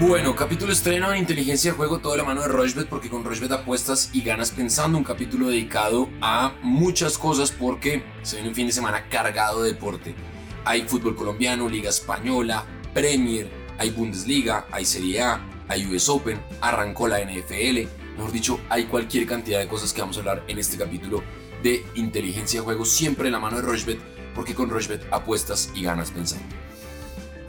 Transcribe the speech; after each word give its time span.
Bueno, 0.00 0.34
capítulo 0.34 0.72
estreno 0.72 1.12
en 1.12 1.18
inteligencia 1.18 1.72
de 1.72 1.76
juego, 1.76 1.98
toda 1.98 2.16
la 2.16 2.24
mano 2.24 2.40
de 2.40 2.48
Rochbet, 2.48 2.88
porque 2.88 3.10
con 3.10 3.22
Rochbet 3.22 3.52
apuestas 3.52 4.08
y 4.14 4.22
ganas 4.22 4.50
pensando. 4.50 4.96
Un 4.96 5.04
capítulo 5.04 5.48
dedicado 5.48 6.08
a 6.22 6.54
muchas 6.62 7.18
cosas 7.18 7.52
porque 7.52 8.02
se 8.22 8.36
viene 8.36 8.48
un 8.48 8.54
fin 8.54 8.66
de 8.66 8.72
semana 8.72 9.10
cargado 9.10 9.62
de 9.62 9.74
deporte. 9.74 10.14
Hay 10.64 10.88
fútbol 10.88 11.14
colombiano, 11.14 11.68
Liga 11.68 11.90
Española, 11.90 12.64
Premier, 12.94 13.50
hay 13.76 13.90
Bundesliga, 13.90 14.66
hay 14.72 14.86
Serie 14.86 15.20
A, 15.20 15.46
hay 15.68 15.84
US 15.84 16.08
Open, 16.08 16.40
arrancó 16.62 17.06
la 17.06 17.20
NFL. 17.20 17.86
Mejor 18.16 18.32
dicho, 18.32 18.58
hay 18.70 18.84
cualquier 18.84 19.26
cantidad 19.26 19.58
de 19.58 19.68
cosas 19.68 19.92
que 19.92 20.00
vamos 20.00 20.16
a 20.16 20.20
hablar 20.20 20.44
en 20.48 20.58
este 20.58 20.78
capítulo 20.78 21.22
de 21.62 21.84
inteligencia 21.94 22.60
de 22.60 22.64
juego, 22.64 22.86
siempre 22.86 23.26
en 23.26 23.32
la 23.32 23.38
mano 23.38 23.56
de 23.56 23.62
Rochbet, 23.64 24.00
porque 24.34 24.54
con 24.54 24.70
Rochbet 24.70 25.06
apuestas 25.10 25.70
y 25.74 25.82
ganas 25.82 26.10
pensando. 26.10 26.46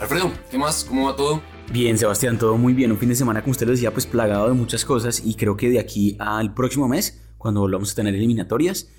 Alfredo, 0.01 0.33
¿qué 0.49 0.57
más? 0.57 0.83
¿Cómo 0.83 1.05
va 1.05 1.15
todo? 1.15 1.41
Bien, 1.71 1.97
Sebastián, 1.97 2.37
todo 2.37 2.57
muy 2.57 2.73
bien. 2.73 2.91
Un 2.91 2.97
fin 2.97 3.07
de 3.07 3.15
semana, 3.15 3.41
como 3.41 3.51
usted 3.51 3.65
lo 3.65 3.71
decía, 3.71 3.93
pues 3.93 4.05
plagado 4.05 4.49
de 4.49 4.53
muchas 4.53 4.83
cosas 4.83 5.21
y 5.23 5.35
creo 5.35 5.55
que 5.55 5.69
de 5.69 5.79
aquí 5.79 6.17
al 6.19 6.53
próximo 6.53 6.89
mes, 6.89 7.21
cuando 7.37 7.61
volvamos 7.61 7.93
a 7.93 7.95
tener 7.95 8.13
eliminatorias, 8.13 8.89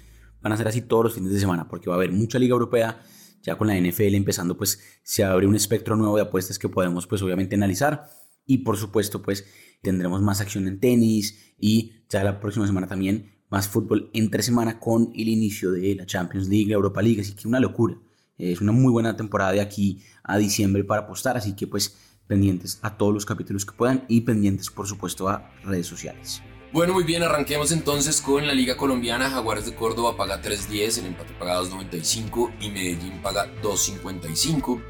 van 0.40 0.54
a 0.54 0.56
ser 0.56 0.68
así 0.68 0.80
todos 0.80 1.04
los 1.04 1.14
fines 1.14 1.32
de 1.34 1.38
semana, 1.38 1.68
porque 1.68 1.90
va 1.90 1.96
a 1.96 1.98
haber 1.98 2.12
mucha 2.12 2.38
liga 2.38 2.54
europea, 2.54 3.02
ya 3.42 3.58
con 3.58 3.68
la 3.68 3.78
NFL 3.78 4.14
empezando, 4.14 4.56
pues 4.56 4.80
se 5.02 5.22
abre 5.22 5.46
un 5.46 5.54
espectro 5.54 5.96
nuevo 5.96 6.16
de 6.16 6.22
apuestas 6.22 6.58
que 6.58 6.70
podemos, 6.70 7.06
pues 7.06 7.20
obviamente 7.20 7.56
analizar 7.56 8.06
y 8.46 8.58
por 8.58 8.78
supuesto, 8.78 9.20
pues 9.20 9.44
tendremos 9.82 10.22
más 10.22 10.40
acción 10.40 10.66
en 10.66 10.80
tenis 10.80 11.54
y 11.58 11.92
ya 12.08 12.24
la 12.24 12.40
próxima 12.40 12.66
semana 12.66 12.86
también 12.86 13.32
más 13.50 13.68
fútbol 13.68 14.08
entre 14.14 14.42
semana 14.42 14.80
con 14.80 15.12
el 15.14 15.28
inicio 15.28 15.72
de 15.72 15.94
la 15.94 16.06
Champions 16.06 16.48
League, 16.48 16.68
la 16.68 16.76
Europa 16.76 17.02
League, 17.02 17.20
así 17.20 17.34
que 17.34 17.46
una 17.46 17.60
locura. 17.60 17.98
Es 18.38 18.62
una 18.62 18.72
muy 18.72 18.90
buena 18.90 19.14
temporada 19.14 19.52
de 19.52 19.60
aquí 19.60 20.02
a 20.24 20.38
diciembre 20.38 20.84
para 20.84 21.02
apostar, 21.02 21.36
así 21.36 21.54
que 21.54 21.66
pues 21.66 21.96
pendientes 22.32 22.78
a 22.80 22.96
todos 22.96 23.12
los 23.12 23.26
capítulos 23.26 23.66
que 23.66 23.72
puedan 23.72 24.06
y 24.08 24.22
pendientes 24.22 24.70
por 24.70 24.86
supuesto 24.86 25.28
a 25.28 25.52
redes 25.64 25.86
sociales. 25.86 26.40
Bueno, 26.72 26.94
muy 26.94 27.04
bien, 27.04 27.22
arranquemos 27.22 27.72
entonces 27.72 28.22
con 28.22 28.46
la 28.46 28.54
Liga 28.54 28.78
Colombiana. 28.78 29.28
Jaguares 29.28 29.66
de 29.66 29.74
Córdoba 29.74 30.16
paga 30.16 30.40
3.10, 30.40 31.00
el 31.00 31.06
empate 31.08 31.34
paga 31.34 31.60
2.95 31.60 32.54
y 32.58 32.70
Medellín 32.70 33.20
paga 33.20 33.46
2.55. 33.62 34.80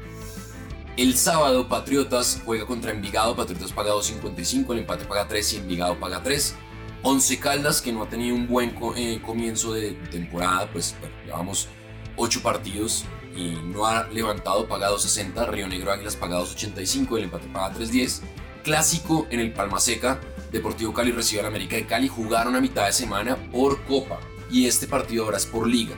El 0.95 1.17
sábado 1.17 1.67
Patriotas 1.67 2.41
juega 2.45 2.65
contra 2.65 2.91
Envigado, 2.91 3.35
Patriotas 3.35 3.73
paga 3.73 3.91
2.55, 3.91 4.71
el 4.71 4.79
empate 4.79 5.03
paga 5.03 5.27
3 5.27 5.53
y 5.53 5.57
Envigado 5.57 5.99
paga 5.99 6.23
3. 6.23 6.55
Once 7.01 7.37
Caldas, 7.37 7.81
que 7.81 7.91
no 7.91 8.03
ha 8.03 8.07
tenido 8.07 8.33
un 8.33 8.47
buen 8.47 8.73
eh, 8.95 9.19
comienzo 9.21 9.73
de 9.73 9.91
temporada, 10.09 10.71
pues 10.71 10.95
bueno, 11.01 11.13
llevamos 11.25 11.67
8 12.15 12.41
partidos 12.41 13.03
y 13.35 13.51
no 13.51 13.85
ha 13.85 14.07
levantado, 14.09 14.67
pagado 14.67 14.99
60. 14.99 15.45
Río 15.47 15.67
Negro 15.67 15.91
Águilas 15.91 16.15
pagados 16.15 16.53
85, 16.53 17.17
el 17.17 17.23
empate 17.25 17.47
paga 17.47 17.75
3.10. 17.75 18.21
Clásico 18.63 19.27
en 19.29 19.39
el 19.39 19.51
Palma 19.51 19.79
Seca, 19.79 20.19
Deportivo 20.51 20.93
Cali 20.93 21.11
recibe 21.11 21.41
al 21.41 21.47
América 21.47 21.75
de 21.75 21.85
Cali. 21.85 22.07
Jugaron 22.07 22.55
a 22.55 22.61
mitad 22.61 22.85
de 22.85 22.93
semana 22.93 23.35
por 23.51 23.83
Copa 23.85 24.19
y 24.49 24.67
este 24.67 24.87
partido 24.87 25.25
ahora 25.25 25.37
es 25.37 25.45
por 25.45 25.67
Liga. 25.67 25.95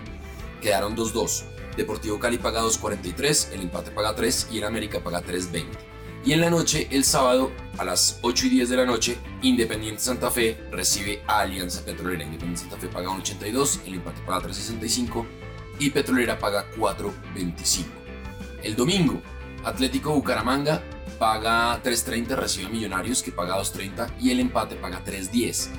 Quedaron 0.61 0.95
2-2. 0.95 1.43
Deportivo 1.77 2.19
Cali 2.19 2.37
paga 2.37 2.61
2.43, 2.61 3.51
el 3.51 3.61
empate 3.61 3.91
paga 3.91 4.15
3 4.15 4.47
y 4.51 4.59
el 4.59 4.63
América 4.63 5.01
paga 5.01 5.21
3.20. 5.21 5.65
Y 6.25 6.33
en 6.33 6.41
la 6.41 6.49
noche, 6.49 6.87
el 6.89 7.03
sábado, 7.03 7.51
a 7.77 7.85
las 7.85 8.17
8 8.21 8.47
y 8.47 8.49
10 8.49 8.69
de 8.69 8.77
la 8.77 8.85
noche, 8.85 9.17
Independiente 9.43 10.01
Santa 10.01 10.31
Fe 10.31 10.57
recibe 10.71 11.21
a 11.27 11.41
Alianza 11.41 11.85
Petrolera. 11.85 12.23
Independiente 12.23 12.61
Santa 12.61 12.77
Fe 12.77 12.87
paga 12.87 13.09
1.82, 13.09 13.81
el 13.85 13.95
empate 13.95 14.21
paga 14.25 14.47
3.65 14.47 15.25
y 15.79 15.89
Petrolera 15.89 16.39
paga 16.39 16.65
4.25. 16.75 17.85
El 18.63 18.75
domingo, 18.75 19.21
Atlético 19.63 20.13
Bucaramanga 20.13 20.81
paga 21.19 21.81
3.30, 21.83 22.35
recibe 22.35 22.67
a 22.67 22.69
Millonarios 22.69 23.23
que 23.23 23.31
paga 23.31 23.57
2.30 23.57 24.19
y 24.19 24.31
el 24.31 24.39
empate 24.39 24.75
paga 24.75 25.03
3.10. 25.03 25.69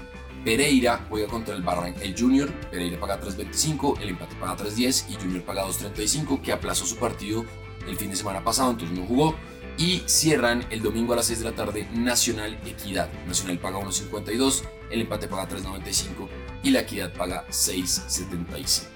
Pereira 0.45 1.05
juega 1.09 1.27
contra 1.27 1.57
el 1.57 1.63
Barranca, 1.63 2.03
el 2.03 2.17
Junior, 2.17 2.53
Pereira 2.71 3.01
paga 3.01 3.21
3.25, 3.21 4.01
el 4.01 4.11
empate 4.11 4.37
paga 4.37 4.57
3.10 4.57 5.11
y 5.11 5.15
Junior 5.15 5.43
paga 5.43 5.67
2.35 5.67 6.41
que 6.41 6.53
aplazó 6.53 6.87
su 6.87 6.97
partido 6.97 7.45
el 7.89 7.97
fin 7.97 8.11
de 8.11 8.17
semana 8.17 8.45
pasado, 8.45 8.71
entonces 8.71 8.97
no 8.97 9.07
jugó. 9.07 9.35
Y 9.79 10.03
cierran 10.07 10.65
el 10.71 10.83
domingo 10.83 11.13
a 11.13 11.17
las 11.17 11.27
6 11.27 11.41
de 11.41 11.45
la 11.45 11.53
tarde 11.53 11.87
Nacional 11.93 12.59
Equidad. 12.65 13.11
Nacional 13.27 13.59
paga 13.59 13.79
1.52, 13.79 14.63
el 14.91 15.03
empate 15.03 15.29
paga 15.29 15.49
3.95 15.49 16.29
y 16.63 16.71
la 16.71 16.81
Equidad 16.81 17.13
paga 17.13 17.45
6.75. 17.49 18.96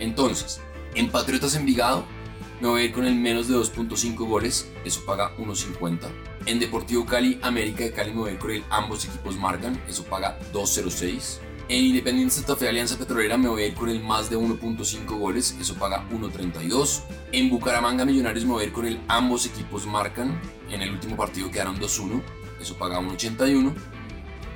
Entonces, 0.00 0.60
en 0.94 1.10
Patriotas 1.10 1.54
Envigado 1.54 2.04
me 2.60 2.68
voy 2.68 2.82
a 2.82 2.84
ir 2.84 2.92
con 2.92 3.06
el 3.06 3.14
menos 3.14 3.48
de 3.48 3.54
2.5 3.54 4.16
goles, 4.26 4.70
eso 4.84 5.04
paga 5.06 5.34
1.50. 5.38 6.08
En 6.46 6.58
Deportivo 6.58 7.06
Cali, 7.06 7.38
América 7.42 7.84
de 7.84 7.92
Cali 7.92 8.10
me 8.10 8.18
voy 8.18 8.30
a 8.30 8.32
ir 8.34 8.38
con 8.38 8.50
el 8.50 8.64
ambos 8.70 9.04
equipos 9.04 9.36
marcan, 9.36 9.82
eso 9.88 10.04
paga 10.04 10.38
2.06. 10.52 11.38
En 11.68 11.84
Independiente 11.84 12.34
Santa 12.34 12.56
Fe 12.56 12.68
Alianza 12.68 12.98
Petrolera 12.98 13.38
me 13.38 13.48
voy 13.48 13.62
a 13.62 13.66
ir 13.68 13.74
con 13.74 13.88
el 13.88 14.02
más 14.02 14.28
de 14.28 14.36
1.5 14.36 15.06
goles, 15.18 15.56
eso 15.60 15.74
paga 15.76 16.06
1.32. 16.10 17.02
En 17.32 17.48
Bucaramanga 17.48 18.04
Millonarios 18.04 18.44
me 18.44 18.52
voy 18.52 18.64
a 18.64 18.66
ir 18.66 18.72
con 18.72 18.86
el 18.86 19.00
ambos 19.08 19.46
equipos 19.46 19.86
marcan, 19.86 20.40
en 20.70 20.82
el 20.82 20.90
último 20.90 21.16
partido 21.16 21.50
quedaron 21.50 21.78
2-1, 21.78 22.20
eso 22.60 22.76
paga 22.76 22.98
1.81. 23.00 23.72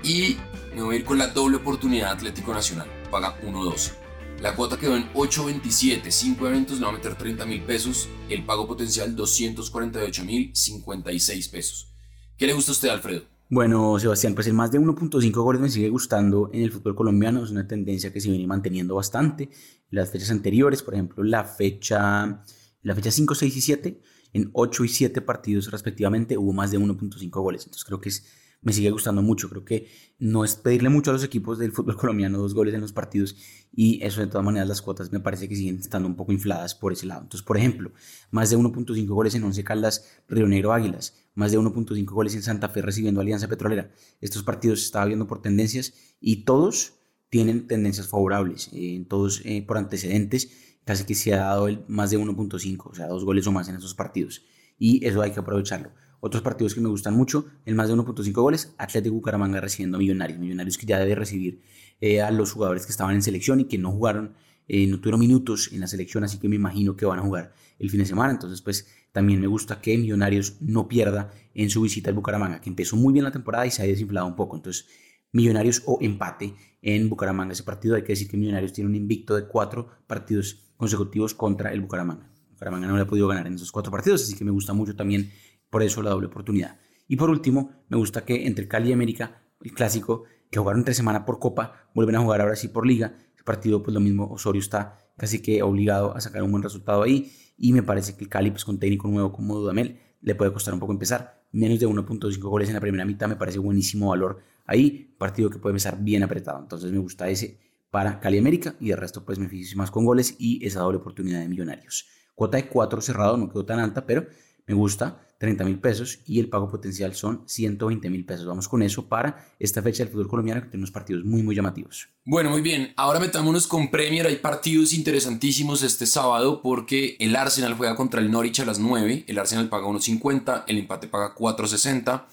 Y 0.03 0.37
me 0.75 0.83
voy 0.83 0.97
a 0.97 0.99
ir 0.99 1.04
con 1.04 1.16
la 1.16 1.28
doble 1.28 1.56
oportunidad 1.56 2.10
Atlético 2.10 2.53
Nacional, 2.53 2.88
paga 3.10 3.41
1.12. 3.43 4.03
La 4.41 4.55
cuota 4.55 4.78
quedó 4.78 4.97
en 4.97 5.11
8.27, 5.15 6.11
5 6.11 6.49
eventos 6.49 6.78
le 6.78 6.84
va 6.84 6.91
a 6.91 6.95
meter 6.95 7.17
30 7.17 7.47
mil 7.47 7.62
pesos, 7.62 8.09
el 8.28 8.45
pago 8.45 8.67
potencial 8.67 9.17
248 9.17 10.25
mil 10.25 10.50
56 10.55 11.49
pesos. 11.49 11.95
¿Qué 12.37 12.47
le 12.47 12.53
gusta 12.53 12.72
a 12.72 12.75
usted, 12.75 12.89
Alfredo? 12.91 13.22
Bueno, 13.49 13.99
Sebastián, 13.99 14.34
pues 14.34 14.47
el 14.47 14.55
más 14.55 14.72
de 14.72 14.81
1.5 14.81 15.31
goles 15.33 15.62
me 15.62 15.71
sigue 15.71 15.89
gustando 15.89 16.50
en 16.53 16.62
el 16.62 16.72
fútbol 16.72 16.95
colombiano, 16.95 17.45
es 17.45 17.50
una 17.50 17.67
tendencia 17.67 18.12
que 18.12 18.21
se 18.21 18.31
viene 18.31 18.47
manteniendo 18.47 18.97
bastante. 18.97 19.50
Las 19.91 20.11
fechas 20.11 20.31
anteriores, 20.31 20.83
por 20.83 20.95
ejemplo, 20.95 21.22
la 21.22 21.45
fecha, 21.45 22.43
la 22.83 22.95
fecha 22.95 23.11
5, 23.11 23.34
6 23.34 23.56
y 23.56 23.61
7, 23.61 24.01
en 24.33 24.51
8 24.53 24.84
y 24.84 24.89
7 24.89 25.21
partidos 25.21 25.71
respectivamente 25.71 26.37
hubo 26.37 26.53
más 26.53 26.71
de 26.71 26.78
1.5 26.78 27.31
goles, 27.31 27.65
entonces 27.65 27.84
creo 27.84 28.01
que 28.01 28.09
es 28.09 28.27
me 28.64 28.72
sigue 28.72 28.91
gustando 28.91 29.22
mucho. 29.22 29.48
Creo 29.48 29.64
que 29.64 29.86
no 30.19 30.44
es 30.44 30.56
pedirle 30.56 30.88
mucho 30.88 31.10
a 31.10 31.12
los 31.12 31.22
equipos 31.22 31.58
del 31.58 31.70
fútbol 31.70 31.97
colombiano 32.00 32.38
dos 32.38 32.54
goles 32.54 32.75
en 32.75 32.80
los 32.80 32.92
partidos 32.92 33.36
y 33.72 34.02
eso 34.02 34.20
de 34.20 34.26
todas 34.26 34.44
maneras 34.44 34.69
las 34.69 34.82
cuotas 34.82 35.12
me 35.12 35.20
parece 35.20 35.48
que 35.48 35.54
siguen 35.54 35.78
estando 35.78 36.08
un 36.08 36.16
poco 36.16 36.32
infladas 36.32 36.74
por 36.74 36.92
ese 36.92 37.06
lado. 37.06 37.22
Entonces, 37.22 37.47
por 37.47 37.56
ejemplo, 37.56 37.92
más 38.30 38.50
de 38.50 38.56
1.5 38.56 39.06
goles 39.06 39.34
en 39.34 39.44
Once 39.44 39.62
Caldas, 39.62 40.08
Río 40.28 40.48
Negro 40.48 40.72
Águilas, 40.72 41.14
más 41.34 41.53
de 41.53 41.58
1.5 41.58 42.04
goles 42.06 42.34
en 42.34 42.42
Santa 42.42 42.69
Fe 42.69 42.82
recibiendo 42.82 43.20
Alianza 43.20 43.48
Petrolera. 43.48 43.91
Estos 44.20 44.42
partidos 44.42 44.80
se 44.80 44.86
estaba 44.86 45.06
viendo 45.06 45.26
por 45.26 45.42
tendencias 45.42 45.94
y 46.20 46.44
todos 46.44 46.94
tienen 47.28 47.66
tendencias 47.66 48.08
favorables, 48.08 48.70
eh, 48.72 49.04
todos 49.08 49.42
eh, 49.44 49.64
por 49.66 49.76
antecedentes, 49.76 50.78
casi 50.84 51.04
que 51.04 51.14
se 51.14 51.34
ha 51.34 51.38
dado 51.38 51.69
el 51.69 51.84
más 51.88 52.10
de 52.10 52.19
1.5, 52.19 52.91
o 52.91 52.94
sea, 52.94 53.08
dos 53.08 53.24
goles 53.24 53.47
o 53.47 53.53
más 53.53 53.69
en 53.69 53.76
esos 53.76 53.94
partidos. 53.94 54.42
Y 54.78 55.04
eso 55.04 55.20
hay 55.22 55.32
que 55.32 55.41
aprovecharlo. 55.41 55.91
Otros 56.26 56.42
partidos 56.42 56.74
que 56.74 56.80
me 56.80 56.88
gustan 56.88 57.14
mucho, 57.14 57.44
el 57.66 57.74
más 57.74 57.88
de 57.88 57.94
1.5 57.94 58.32
goles, 58.32 58.74
Atlético 58.78 59.14
Bucaramanga 59.14 59.60
recibiendo 59.60 59.98
Millonarios. 59.98 60.38
Millonarios 60.38 60.78
que 60.78 60.86
ya 60.86 60.98
debe 60.98 61.14
recibir 61.14 61.60
eh, 62.00 62.22
a 62.22 62.30
los 62.30 62.50
jugadores 62.50 62.86
que 62.86 62.92
estaban 62.92 63.14
en 63.14 63.20
selección 63.20 63.60
y 63.60 63.66
que 63.66 63.76
no 63.76 63.92
jugaron, 63.92 64.32
eh, 64.66 64.86
no 64.86 65.00
tuvieron 65.00 65.20
minutos 65.20 65.68
en 65.70 65.80
la 65.80 65.86
selección, 65.86 66.24
así 66.24 66.38
que 66.38 66.48
me 66.48 66.56
imagino 66.56 66.96
que 66.96 67.04
van 67.04 67.18
a 67.18 67.22
jugar 67.22 67.52
el 67.78 67.90
fin 67.90 68.00
de 68.00 68.06
semana. 68.06 68.32
Entonces, 68.32 68.62
pues 68.62 68.88
también 69.12 69.38
me 69.38 69.46
gusta 69.48 69.82
que 69.82 69.98
Millonarios 69.98 70.56
no 70.62 70.88
pierda 70.88 71.30
en 71.52 71.68
su 71.68 71.82
visita 71.82 72.08
al 72.08 72.16
Bucaramanga, 72.16 72.58
que 72.58 72.70
empezó 72.70 72.96
muy 72.96 73.12
bien 73.12 73.24
la 73.26 73.30
temporada 73.30 73.66
y 73.66 73.70
se 73.70 73.82
ha 73.82 73.84
desinflado 73.84 74.26
un 74.26 74.34
poco. 74.34 74.56
Entonces, 74.56 74.86
Millonarios 75.32 75.82
o 75.84 75.98
empate 76.00 76.54
en 76.80 77.10
Bucaramanga. 77.10 77.52
Ese 77.52 77.64
partido 77.64 77.96
hay 77.96 78.02
que 78.02 78.14
decir 78.14 78.28
que 78.28 78.38
Millonarios 78.38 78.72
tiene 78.72 78.88
un 78.88 78.96
invicto 78.96 79.36
de 79.36 79.46
cuatro 79.46 79.88
partidos 80.06 80.72
consecutivos 80.78 81.34
contra 81.34 81.70
el 81.70 81.82
Bucaramanga. 81.82 82.30
Bucaramanga 82.52 82.86
no 82.86 82.96
le 82.96 83.02
ha 83.02 83.06
podido 83.06 83.28
ganar 83.28 83.47
en 83.47 83.56
esos 83.56 83.70
cuatro 83.70 83.92
partidos, 83.92 84.22
así 84.22 84.34
que 84.34 84.44
me 84.47 84.53
gusta 84.53 84.72
mucho 84.72 84.97
también 84.97 85.30
por 85.74 85.82
eso 85.82 86.03
la 86.03 86.10
doble 86.10 86.28
oportunidad. 86.28 86.78
Y 87.09 87.16
por 87.16 87.30
último, 87.30 87.72
me 87.88 87.97
gusta 87.97 88.24
que 88.24 88.47
entre 88.47 88.68
Cali 88.68 88.91
y 88.91 88.92
América, 88.92 89.42
el 89.60 89.72
clásico, 89.72 90.22
que 90.48 90.60
jugaron 90.60 90.82
entre 90.82 90.94
semana 90.94 91.26
por 91.26 91.41
Copa, 91.41 91.91
vuelven 91.97 92.15
a 92.15 92.21
jugar 92.21 92.42
ahora 92.42 92.54
sí 92.54 92.68
por 92.68 92.86
Liga. 92.86 93.16
Ese 93.34 93.42
partido, 93.42 93.82
pues 93.82 93.92
lo 93.92 93.98
mismo, 93.98 94.30
Osorio 94.30 94.60
está 94.60 94.97
casi 95.16 95.42
que 95.42 95.65
obligado 95.65 96.15
a 96.15 96.21
sacar 96.21 96.44
un 96.44 96.53
buen 96.53 96.62
resultado 96.62 97.03
ahí. 97.03 97.32
Y 97.56 97.72
me 97.72 97.82
parece 97.82 98.15
que 98.15 98.22
el 98.22 98.30
Cali, 98.30 98.53
pues 98.53 98.65
con 98.65 98.78
técnico 98.78 99.09
nuevo 99.09 99.32
como 99.32 99.56
Dudamel, 99.56 99.98
le 100.21 100.36
puede 100.36 100.53
costar 100.53 100.74
un 100.74 100.78
poco 100.78 100.92
empezar. 100.92 101.44
Menos 101.50 101.80
de 101.80 101.88
1.5 101.88 102.38
goles 102.38 102.68
en 102.68 102.74
la 102.74 102.80
primera 102.80 103.04
mitad 103.04 103.27
me 103.27 103.34
parece 103.34 103.59
buenísimo 103.59 104.10
valor 104.10 104.44
ahí. 104.66 105.12
Partido 105.18 105.50
que 105.50 105.59
puede 105.59 105.72
empezar 105.72 106.04
bien 106.04 106.22
apretado. 106.22 106.60
Entonces 106.60 106.92
me 106.92 106.98
gusta 106.98 107.28
ese 107.28 107.59
para 107.91 108.20
Cali 108.20 108.38
América 108.38 108.77
y 108.78 108.92
el 108.92 108.98
resto 108.98 109.24
pues 109.24 109.41
me 109.41 109.48
fijo 109.48 109.77
más 109.77 109.91
con 109.91 110.04
goles 110.04 110.36
y 110.38 110.65
esa 110.65 110.82
doble 110.82 110.98
oportunidad 110.98 111.41
de 111.41 111.48
millonarios. 111.48 112.06
Cuota 112.36 112.59
de 112.59 112.68
4 112.68 113.00
cerrado, 113.00 113.36
no 113.36 113.48
quedó 113.48 113.65
tan 113.65 113.80
alta, 113.80 114.06
pero 114.06 114.24
me 114.68 114.74
gusta, 114.74 115.20
30 115.44 115.64
mil 115.64 115.78
pesos 115.78 116.20
y 116.26 116.41
el 116.41 116.48
pago 116.48 116.70
potencial 116.70 117.14
son 117.14 117.42
120 117.44 118.08
mil 118.08 118.24
pesos. 118.24 118.46
Vamos 118.46 118.66
con 118.66 118.82
eso 118.82 119.06
para 119.06 119.46
esta 119.58 119.82
fecha 119.82 120.02
del 120.02 120.10
fútbol 120.10 120.28
colombiano 120.28 120.62
que 120.62 120.68
tiene 120.68 120.86
partidos 120.91 121.22
muy, 121.24 121.42
muy 121.42 121.54
llamativos. 121.54 122.08
Bueno, 122.24 122.48
muy 122.48 122.62
bien. 122.62 122.94
Ahora 122.96 123.20
metámonos 123.20 123.66
con 123.66 123.91
Premier. 123.91 124.26
Hay 124.26 124.36
partidos 124.36 124.94
interesantísimos 124.94 125.82
este 125.82 126.06
sábado 126.06 126.62
porque 126.62 127.16
el 127.20 127.36
Arsenal 127.36 127.74
juega 127.74 127.94
contra 127.94 128.22
el 128.22 128.30
Norwich 128.30 128.60
a 128.60 128.64
las 128.64 128.78
9. 128.78 129.24
El 129.26 129.38
Arsenal 129.38 129.68
paga 129.68 129.86
1.50, 129.86 130.64
el 130.66 130.78
empate 130.78 131.08
paga 131.08 131.34
4.60. 131.34 132.24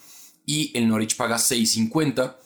y 0.46 0.70
el 0.74 0.88
Norwich 0.88 1.16
paga 1.16 1.36
6.50. 1.36 2.36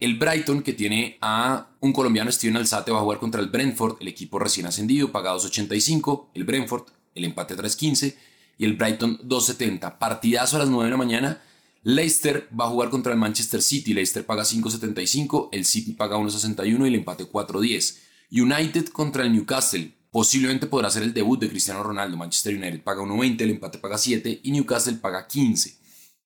El 0.00 0.18
Brighton, 0.18 0.64
que 0.64 0.72
tiene 0.72 1.16
a 1.20 1.68
un 1.78 1.92
colombiano 1.92 2.32
Steven 2.32 2.56
Alzate, 2.56 2.90
va 2.90 2.98
a 2.98 3.02
jugar 3.02 3.20
contra 3.20 3.40
el 3.40 3.50
Brentford, 3.50 3.98
el 4.00 4.08
equipo 4.08 4.40
recién 4.40 4.66
ascendido, 4.66 5.12
paga 5.12 5.32
2.85. 5.32 6.30
El 6.34 6.42
Brentford, 6.42 6.86
el 7.14 7.24
empate 7.24 7.56
3.15. 7.56 8.16
Y 8.62 8.64
el 8.64 8.74
Brighton 8.74 9.18
2.70. 9.18 9.98
Partidazo 9.98 10.54
a 10.54 10.60
las 10.60 10.68
9 10.68 10.84
de 10.84 10.90
la 10.92 10.96
mañana. 10.96 11.42
Leicester 11.82 12.48
va 12.56 12.66
a 12.66 12.68
jugar 12.68 12.90
contra 12.90 13.12
el 13.12 13.18
Manchester 13.18 13.60
City. 13.60 13.92
Leicester 13.92 14.24
paga 14.24 14.44
5.75. 14.44 15.48
El 15.50 15.64
City 15.64 15.94
paga 15.94 16.16
1.61 16.16 16.84
y 16.84 16.86
el 16.86 16.94
empate 16.94 17.24
4.10. 17.24 17.98
United 18.30 18.86
contra 18.90 19.24
el 19.24 19.32
Newcastle. 19.32 19.92
Posiblemente 20.12 20.68
podrá 20.68 20.90
ser 20.90 21.02
el 21.02 21.12
debut 21.12 21.40
de 21.40 21.48
Cristiano 21.48 21.82
Ronaldo. 21.82 22.16
Manchester 22.16 22.54
United 22.54 22.84
paga 22.84 23.02
1.20, 23.02 23.40
el 23.40 23.50
empate 23.50 23.78
paga 23.78 23.98
7 23.98 24.40
y 24.44 24.52
Newcastle 24.52 24.94
paga 24.98 25.26
15. 25.26 25.76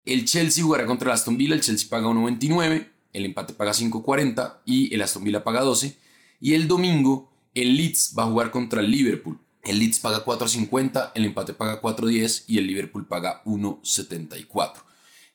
El 0.05 0.27
Chelsea 0.27 0.63
jugará 0.63 0.85
contra 0.85 1.09
el 1.11 1.15
Aston 1.15 1.39
Villa, 1.39 1.55
el 1.55 1.63
Chelsea 1.63 1.89
paga 1.89 2.07
1.29, 2.09 2.87
el 3.15 3.25
empate 3.25 3.55
paga 3.55 3.73
5.40 3.73 4.59
y 4.67 4.95
el 4.95 5.01
Aston 5.01 5.25
Villa 5.25 5.43
paga 5.43 5.63
12. 5.63 5.97
Y 6.43 6.53
el 6.53 6.69
domingo 6.69 7.33
el 7.55 7.79
Leeds 7.79 8.13
va 8.19 8.25
a 8.25 8.27
jugar 8.27 8.51
contra 8.51 8.83
el 8.83 8.91
Liverpool. 8.91 9.39
El 9.67 9.81
Leeds 9.81 9.99
paga 9.99 10.25
4.50, 10.25 11.11
el 11.17 11.25
empate 11.25 11.53
paga 11.53 11.83
4.10 11.83 12.45
y 12.47 12.59
el 12.59 12.69
Liverpool 12.69 13.07
paga 13.07 13.43
1.74. 13.45 14.75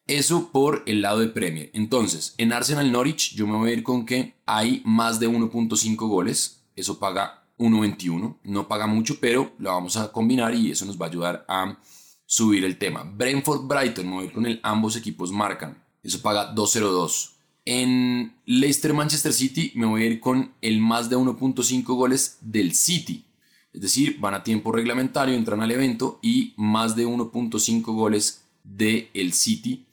Eso 0.07 0.51
por 0.51 0.83
el 0.86 1.01
lado 1.01 1.19
de 1.19 1.28
Premier. 1.28 1.69
Entonces, 1.74 2.33
en 2.38 2.54
Arsenal 2.54 2.92
Norwich 2.92 3.36
yo 3.36 3.45
me 3.45 3.57
voy 3.57 3.72
a 3.72 3.74
ir 3.74 3.83
con 3.83 4.06
que 4.06 4.36
hay 4.45 4.81
más 4.86 5.19
de 5.19 5.30
1.5 5.30 5.95
goles. 6.07 6.63
Eso 6.78 6.98
paga 6.98 7.44
1.21. 7.57 8.38
No 8.44 8.68
paga 8.69 8.88
mucho, 8.88 9.19
pero 9.19 9.51
lo 9.57 9.72
vamos 9.72 9.98
a 9.98 10.12
combinar 10.13 10.56
y 10.56 10.72
eso 10.72 10.86
nos 10.86 11.00
va 11.00 11.07
a 11.07 11.10
ayudar 11.10 11.45
a 11.50 11.77
subir 12.25 12.63
el 12.63 12.77
tema. 12.77 13.04
Brentford 13.04 13.68
Brighton, 13.68 14.10
me 14.10 14.16
voy 14.16 14.30
con 14.30 14.45
el 14.45 14.62
ambos 14.63 14.95
equipos 14.95 15.31
marcan. 15.31 15.84
Eso 16.04 16.22
paga 16.22 16.56
2.02. 16.56 17.31
En 17.66 18.34
Leicester 18.45 18.94
Manchester 18.94 19.34
City 19.34 19.74
me 19.75 19.86
voy 19.86 20.04
a 20.04 20.06
ir 20.06 20.19
con 20.22 20.54
el 20.62 20.80
más 20.80 21.10
de 21.10 21.18
1.5 21.18 21.84
goles 21.84 22.38
del 22.42 22.74
City. 22.74 23.25
Es 23.73 23.81
decir, 23.81 24.19
van 24.19 24.33
a 24.33 24.44
tiempo 24.44 24.71
reglamentario, 24.71 25.35
entran 25.35 25.62
al 25.62 25.71
evento 25.71 26.19
y 26.21 26.53
más 26.57 26.95
de 26.95 27.07
1.5 27.07 27.81
goles 27.94 28.41
del 28.63 29.09
el 29.13 29.33
City 29.33 29.85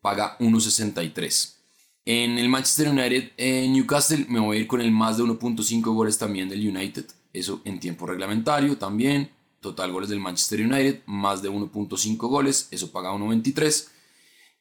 paga 0.00 0.38
1.63. 0.38 1.54
En 2.04 2.38
el 2.38 2.48
Manchester 2.48 2.88
United 2.88 3.32
Newcastle 3.68 4.24
me 4.28 4.40
voy 4.40 4.56
a 4.56 4.60
ir 4.60 4.66
con 4.66 4.80
el 4.80 4.90
más 4.90 5.18
de 5.18 5.24
1.5 5.24 5.82
goles 5.94 6.16
también 6.16 6.48
del 6.48 6.66
United. 6.66 7.06
Eso 7.32 7.60
en 7.64 7.80
tiempo 7.80 8.06
reglamentario 8.06 8.78
también. 8.78 9.30
Total 9.60 9.92
goles 9.92 10.08
del 10.08 10.20
Manchester 10.20 10.60
United, 10.60 11.02
más 11.06 11.42
de 11.42 11.50
1.5 11.50 12.16
goles. 12.16 12.68
Eso 12.70 12.92
paga 12.92 13.12
1.23. 13.12 13.88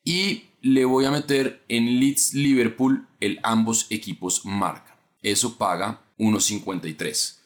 Y 0.04 0.46
le 0.62 0.86
voy 0.86 1.06
a 1.06 1.12
meter 1.12 1.64
en 1.70 2.00
Leeds 2.00 2.34
Liverpool 2.34 3.08
el 3.20 3.40
ambos 3.44 3.86
equipos 3.92 4.46
marca. 4.46 4.98
Eso 5.22 5.58
paga 5.58 6.02
1.53. 6.18 7.37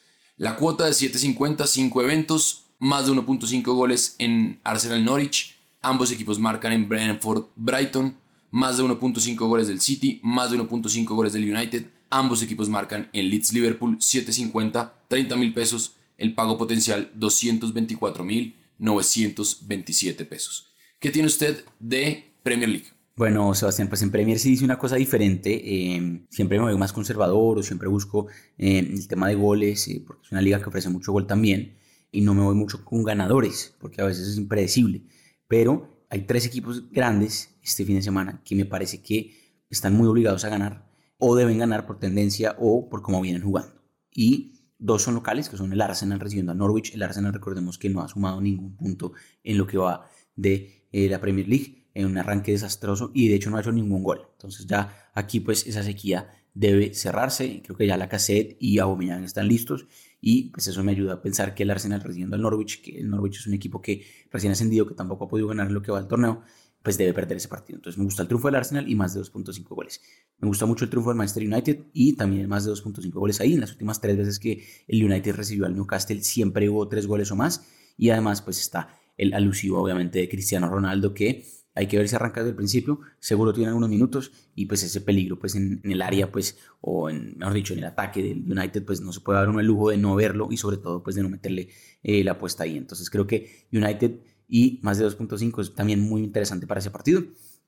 La 0.41 0.55
cuota 0.55 0.85
de 0.85 0.91
7.50, 0.91 1.67
5 1.67 2.01
eventos, 2.01 2.63
más 2.79 3.05
de 3.05 3.11
1.5 3.11 3.61
goles 3.75 4.15
en 4.17 4.59
Arsenal 4.63 5.05
Norwich. 5.05 5.55
Ambos 5.83 6.11
equipos 6.11 6.39
marcan 6.39 6.73
en 6.73 6.89
Brentford 6.89 7.43
Brighton 7.55 8.17
más 8.49 8.77
de 8.77 8.83
1.5 8.83 9.35
goles 9.47 9.67
del 9.67 9.79
City, 9.81 10.19
más 10.23 10.49
de 10.49 10.57
1.5 10.57 11.05
goles 11.09 11.33
del 11.33 11.43
United. 11.43 11.85
Ambos 12.09 12.41
equipos 12.41 12.69
marcan 12.69 13.07
en 13.13 13.29
Leeds 13.29 13.53
Liverpool 13.53 13.99
7.50, 13.99 14.93
30 15.09 15.35
mil 15.35 15.53
pesos, 15.53 15.93
el 16.17 16.33
pago 16.33 16.57
potencial 16.57 17.11
224 17.13 18.23
mil 18.23 18.55
927 18.79 20.25
pesos. 20.25 20.71
¿Qué 20.99 21.11
tiene 21.11 21.27
usted 21.27 21.63
de 21.79 22.33
Premier 22.41 22.69
League? 22.69 22.88
Bueno, 23.21 23.53
Sebastián, 23.53 23.88
pues 23.88 24.01
en 24.01 24.09
Premier 24.09 24.39
sí 24.39 24.50
dice 24.50 24.65
una 24.65 24.79
cosa 24.79 24.95
diferente. 24.95 25.94
Em, 25.95 26.25
siempre 26.31 26.57
me 26.57 26.65
veo 26.65 26.77
más 26.79 26.91
conservador 26.91 27.59
o 27.59 27.62
siempre 27.62 27.88
busco 27.88 28.25
em, 28.57 28.94
el 28.95 29.07
tema 29.07 29.27
de 29.27 29.35
goles, 29.35 29.88
eh, 29.89 30.03
porque 30.03 30.23
es 30.25 30.31
una 30.31 30.41
liga 30.41 30.59
que 30.59 30.68
ofrece 30.68 30.89
mucho 30.89 31.12
gol 31.12 31.27
también. 31.27 31.77
Y 32.12 32.21
no 32.21 32.33
me 32.33 32.41
voy 32.41 32.56
mucho 32.56 32.83
con 32.83 33.03
ganadores, 33.03 33.75
porque 33.79 34.01
a 34.01 34.06
veces 34.06 34.27
es 34.27 34.38
impredecible. 34.38 35.03
Pero 35.47 36.03
hay 36.09 36.21
tres 36.21 36.47
equipos 36.47 36.89
grandes 36.89 37.56
este 37.62 37.85
fin 37.85 37.97
de 37.97 38.01
semana 38.01 38.41
que 38.44 38.56
me 38.56 38.65
parece 38.65 39.03
que 39.03 39.35
están 39.69 39.95
muy 39.95 40.07
obligados 40.07 40.44
a 40.45 40.50
ganar 40.50 40.89
o 41.19 41.35
deben 41.35 41.59
ganar 41.59 41.85
por 41.85 42.00
tendencia 42.00 42.56
o 42.57 42.89
por 42.89 43.03
cómo 43.03 43.21
vienen 43.21 43.44
jugando. 43.44 43.83
Y 44.12 44.53
dos 44.79 45.03
son 45.03 45.13
locales, 45.13 45.47
que 45.47 45.57
son 45.57 45.71
el 45.71 45.81
Arsenal 45.81 46.19
recibiendo 46.19 46.53
a 46.53 46.56
Norwich. 46.56 46.95
El 46.95 47.03
Arsenal, 47.03 47.33
recordemos 47.33 47.77
que 47.77 47.88
no 47.88 48.01
ha 48.01 48.07
sumado 48.07 48.41
ningún 48.41 48.75
punto 48.75 49.13
en 49.44 49.59
lo 49.59 49.67
que 49.67 49.77
va 49.77 50.09
de 50.35 50.88
eh, 50.91 51.07
la 51.07 51.21
Premier 51.21 51.47
League, 51.47 51.80
en 51.93 52.05
un 52.05 52.17
arranque 52.17 52.51
desastroso 52.51 53.11
y 53.13 53.27
de 53.27 53.35
hecho 53.35 53.49
no 53.49 53.57
ha 53.57 53.61
hecho 53.61 53.71
ningún 53.71 54.03
gol. 54.03 54.27
Entonces 54.33 54.65
ya 54.65 55.09
aquí 55.13 55.39
pues 55.39 55.67
esa 55.67 55.83
sequía 55.83 56.29
debe 56.53 56.93
cerrarse. 56.93 57.61
Creo 57.63 57.77
que 57.77 57.88
ya 57.88 57.97
la 57.97 58.09
cassette 58.09 58.57
y 58.59 58.79
Aubameyang 58.79 59.23
están 59.23 59.47
listos 59.47 59.88
y 60.19 60.49
pues 60.49 60.67
eso 60.67 60.83
me 60.83 60.91
ayuda 60.91 61.13
a 61.13 61.21
pensar 61.21 61.55
que 61.55 61.63
el 61.63 61.71
Arsenal 61.71 62.01
recibiendo 62.01 62.35
al 62.35 62.41
Norwich, 62.41 62.81
que 62.81 62.99
el 62.99 63.09
Norwich 63.09 63.39
es 63.39 63.47
un 63.47 63.53
equipo 63.53 63.81
que 63.81 64.05
recién 64.31 64.51
ascendido, 64.51 64.85
que 64.85 64.93
tampoco 64.93 65.25
ha 65.25 65.29
podido 65.29 65.47
ganar 65.47 65.71
lo 65.71 65.81
que 65.81 65.91
va 65.91 65.97
al 65.97 66.07
torneo, 66.07 66.43
pues 66.83 66.97
debe 66.97 67.13
perder 67.13 67.38
ese 67.38 67.47
partido. 67.47 67.77
Entonces 67.77 67.97
me 67.97 68.05
gusta 68.05 68.23
el 68.23 68.27
triunfo 68.27 68.47
del 68.47 68.55
Arsenal 68.55 68.89
y 68.89 68.95
más 68.95 69.13
de 69.13 69.21
2.5 69.21 69.63
goles. 69.69 70.01
Me 70.39 70.47
gusta 70.47 70.65
mucho 70.65 70.85
el 70.85 70.89
triunfo 70.89 71.09
del 71.09 71.17
Manchester 71.17 71.43
United 71.43 71.79
y 71.93 72.13
también 72.13 72.47
más 72.47 72.65
de 72.65 72.71
2.5 72.71 73.11
goles 73.11 73.39
ahí. 73.41 73.53
En 73.53 73.61
las 73.61 73.71
últimas 73.71 74.01
tres 74.01 74.17
veces 74.17 74.39
que 74.39 74.63
el 74.88 75.03
United 75.03 75.35
recibió 75.35 75.65
al 75.65 75.75
Newcastle 75.75 76.23
siempre 76.23 76.69
hubo 76.69 76.88
tres 76.88 77.07
goles 77.07 77.31
o 77.31 77.35
más 77.35 77.65
y 77.97 78.09
además 78.09 78.41
pues 78.41 78.59
está 78.59 78.99
el 79.17 79.33
alusivo 79.33 79.81
obviamente 79.81 80.19
de 80.19 80.29
Cristiano 80.29 80.69
Ronaldo 80.69 81.13
que 81.13 81.45
hay 81.73 81.88
que 81.88 81.97
ver 81.97 82.07
si 82.07 82.15
arranca 82.15 82.41
desde 82.41 82.51
el 82.51 82.56
principio, 82.56 83.00
seguro 83.19 83.53
tiene 83.53 83.69
algunos 83.69 83.89
minutos 83.89 84.31
y 84.56 84.65
pues 84.65 84.83
ese 84.83 85.01
peligro 85.01 85.39
pues 85.39 85.56
en, 85.56 85.81
el 85.83 86.01
área 86.01 86.31
pues 86.31 86.57
o 86.81 87.09
en, 87.09 87.38
mejor 87.38 87.53
dicho 87.53 87.73
en 87.73 87.79
el 87.79 87.85
ataque 87.85 88.21
del 88.21 88.51
United 88.51 88.83
pues 88.83 89.01
no 89.01 89.13
se 89.13 89.21
puede 89.21 89.39
dar 89.39 89.50
uno 89.50 89.59
el 89.59 89.68
lujo 89.68 89.89
de 89.89 89.97
no 89.97 90.15
verlo 90.15 90.50
y 90.51 90.57
sobre 90.57 90.77
todo 90.77 91.01
pues 91.01 91.15
de 91.15 91.23
no 91.23 91.29
meterle 91.29 91.69
eh, 92.03 92.23
la 92.23 92.33
apuesta 92.33 92.63
ahí. 92.63 92.77
Entonces 92.77 93.09
creo 93.09 93.25
que 93.25 93.68
United 93.71 94.19
y 94.47 94.79
más 94.83 94.97
de 94.97 95.07
2.5 95.07 95.62
es 95.62 95.73
también 95.73 96.01
muy 96.01 96.23
interesante 96.23 96.68
para 96.68 96.79
ese 96.79 96.91
partido. 96.91 97.23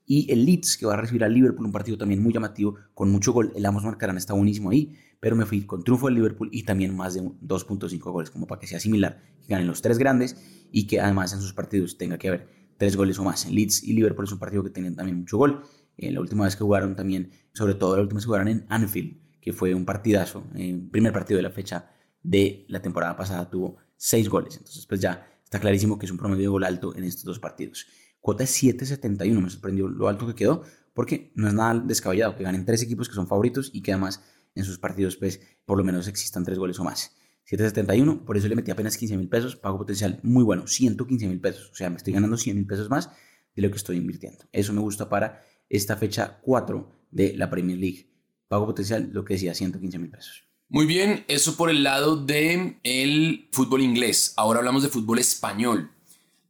Y 0.06 0.30
el 0.30 0.44
Leeds 0.44 0.76
que 0.76 0.84
va 0.84 0.92
a 0.92 0.96
recibir 0.98 1.24
al 1.24 1.32
Liverpool, 1.32 1.64
un 1.64 1.72
partido 1.72 1.96
también 1.96 2.22
muy 2.22 2.34
llamativo, 2.34 2.76
con 2.92 3.10
mucho 3.10 3.32
gol. 3.32 3.52
El 3.56 3.64
ambos 3.64 3.84
marcarán 3.84 4.18
está 4.18 4.34
buenísimo 4.34 4.68
ahí, 4.68 4.94
pero 5.18 5.34
me 5.34 5.46
fui 5.46 5.62
con 5.62 5.82
triunfo 5.82 6.08
del 6.08 6.16
Liverpool 6.16 6.50
y 6.52 6.64
también 6.64 6.94
más 6.94 7.14
de 7.14 7.22
2.5 7.22 8.12
goles, 8.12 8.30
como 8.30 8.46
para 8.46 8.60
que 8.60 8.66
sea 8.66 8.78
similar, 8.78 9.22
que 9.40 9.54
ganen 9.54 9.66
los 9.66 9.80
tres 9.80 9.96
grandes 9.96 10.36
y 10.70 10.86
que 10.86 11.00
además 11.00 11.32
en 11.32 11.40
sus 11.40 11.54
partidos 11.54 11.96
tenga 11.96 12.18
que 12.18 12.28
haber 12.28 12.63
tres 12.76 12.96
goles 12.96 13.18
o 13.18 13.24
más. 13.24 13.50
Leeds 13.50 13.82
y 13.84 13.92
Liverpool 13.92 14.24
es 14.24 14.32
un 14.32 14.38
partido 14.38 14.62
que 14.62 14.70
tienen 14.70 14.94
también 14.94 15.18
mucho 15.18 15.38
gol. 15.38 15.62
Eh, 15.96 16.10
la 16.10 16.20
última 16.20 16.44
vez 16.44 16.56
que 16.56 16.64
jugaron 16.64 16.96
también, 16.96 17.30
sobre 17.52 17.74
todo 17.74 17.96
la 17.96 18.02
última 18.02 18.18
vez 18.18 18.24
que 18.24 18.28
jugaron 18.28 18.48
en 18.48 18.66
Anfield, 18.68 19.20
que 19.40 19.52
fue 19.52 19.74
un 19.74 19.84
partidazo, 19.84 20.44
eh, 20.54 20.78
primer 20.90 21.12
partido 21.12 21.36
de 21.36 21.42
la 21.42 21.50
fecha 21.50 21.90
de 22.22 22.64
la 22.68 22.80
temporada 22.80 23.16
pasada 23.16 23.48
tuvo 23.48 23.76
seis 23.96 24.28
goles. 24.28 24.56
Entonces, 24.56 24.86
pues 24.86 25.00
ya 25.00 25.26
está 25.44 25.60
clarísimo 25.60 25.98
que 25.98 26.06
es 26.06 26.12
un 26.12 26.18
promedio 26.18 26.42
de 26.42 26.48
gol 26.48 26.64
alto 26.64 26.96
en 26.96 27.04
estos 27.04 27.24
dos 27.24 27.38
partidos. 27.38 27.86
Cuota 28.20 28.44
es 28.44 28.62
7.71, 28.62 29.40
me 29.40 29.50
sorprendió 29.50 29.86
lo 29.86 30.08
alto 30.08 30.26
que 30.26 30.34
quedó, 30.34 30.62
porque 30.94 31.32
no 31.34 31.46
es 31.46 31.54
nada 31.54 31.78
descabellado 31.78 32.34
que 32.36 32.42
ganen 32.42 32.64
tres 32.64 32.82
equipos 32.82 33.08
que 33.08 33.14
son 33.14 33.28
favoritos 33.28 33.70
y 33.72 33.82
que 33.82 33.92
además 33.92 34.22
en 34.54 34.64
sus 34.64 34.78
partidos, 34.78 35.16
pues, 35.16 35.40
por 35.66 35.76
lo 35.76 35.84
menos 35.84 36.08
existan 36.08 36.44
tres 36.44 36.58
goles 36.58 36.78
o 36.80 36.84
más. 36.84 37.14
771, 37.44 38.24
por 38.24 38.36
eso 38.36 38.48
le 38.48 38.56
metí 38.56 38.70
apenas 38.70 38.96
15 38.96 39.16
mil 39.16 39.28
pesos, 39.28 39.56
pago 39.56 39.78
potencial 39.78 40.18
muy 40.22 40.42
bueno, 40.42 40.66
115 40.66 41.28
mil 41.28 41.40
pesos, 41.40 41.70
o 41.70 41.74
sea, 41.74 41.90
me 41.90 41.96
estoy 41.96 42.14
ganando 42.14 42.36
100 42.36 42.56
mil 42.56 42.66
pesos 42.66 42.88
más 42.88 43.10
de 43.54 43.62
lo 43.62 43.70
que 43.70 43.76
estoy 43.76 43.96
invirtiendo. 43.96 44.44
Eso 44.52 44.72
me 44.72 44.80
gusta 44.80 45.08
para 45.08 45.44
esta 45.68 45.96
fecha 45.96 46.38
4 46.42 46.90
de 47.10 47.36
la 47.36 47.50
Premier 47.50 47.78
League. 47.78 48.10
Pago 48.48 48.66
potencial, 48.66 49.10
lo 49.12 49.24
que 49.24 49.34
decía, 49.34 49.54
115 49.54 49.98
mil 49.98 50.10
pesos. 50.10 50.44
Muy 50.68 50.86
bien, 50.86 51.24
eso 51.28 51.56
por 51.56 51.70
el 51.70 51.82
lado 51.82 52.16
de 52.16 52.78
el 52.82 53.48
fútbol 53.52 53.82
inglés. 53.82 54.32
Ahora 54.36 54.58
hablamos 54.58 54.82
de 54.82 54.88
fútbol 54.88 55.18
español. 55.18 55.90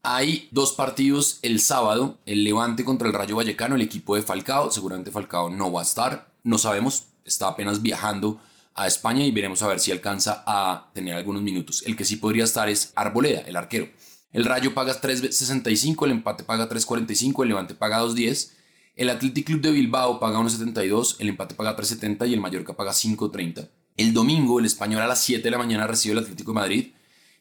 Hay 0.03 0.49
dos 0.51 0.73
partidos 0.73 1.39
el 1.43 1.61
sábado, 1.61 2.19
el 2.27 2.45
Levante 2.45 2.85
contra 2.85 3.09
el 3.09 3.15
Rayo 3.15 3.37
Vallecano, 3.37 3.75
el 3.75 3.83
equipo 3.83 4.15
de 4.15 4.23
Falcao, 4.23 4.71
seguramente 4.71 5.11
Falcao 5.11 5.51
no 5.51 5.73
va 5.73 5.81
a 5.81 5.85
estar, 5.85 6.33
no 6.43 6.59
sabemos, 6.59 7.09
está 7.25 7.49
apenas 7.49 7.83
viajando 7.83 8.41
a 8.75 8.87
España 8.87 9.25
y 9.25 9.31
veremos 9.31 9.63
a 9.63 9.69
ver 9.69 9.81
si 9.81 9.93
alcanza 9.93 10.43
a 10.47 10.91
tener 10.93 11.15
algunos 11.15 11.43
minutos. 11.43 11.83
El 11.87 11.97
que 11.97 12.05
sí 12.05 12.17
podría 12.17 12.45
estar 12.45 12.69
es 12.69 12.93
Arboleda, 12.97 13.41
el 13.41 13.57
arquero. 13.57 13.89
El 14.33 14.45
Rayo 14.45 14.75
paga 14.75 15.01
3.65, 15.01 16.05
el 16.07 16.11
empate 16.11 16.43
paga 16.43 16.69
3.45, 16.69 17.43
el 17.43 17.49
Levante 17.49 17.75
paga 17.75 18.03
2.10. 18.03 18.51
El 18.97 19.11
Athletic 19.11 19.47
Club 19.47 19.61
de 19.61 19.71
Bilbao 19.71 20.19
paga 20.19 20.39
1.72, 20.39 21.17
el 21.21 21.29
empate 21.29 21.55
paga 21.55 21.77
3.70 21.77 22.29
y 22.29 22.35
el 22.35 22.41
Mallorca 22.41 22.75
paga 22.75 22.93
5.30. 22.93 23.69
El 23.97 24.13
domingo 24.13 24.59
el 24.59 24.67
Español 24.67 25.03
a 25.03 25.07
las 25.07 25.21
7 25.23 25.43
de 25.43 25.51
la 25.51 25.59
mañana 25.59 25.87
recibe 25.87 26.15
el 26.15 26.19
Atlético 26.19 26.51
de 26.51 26.55
Madrid. 26.57 26.93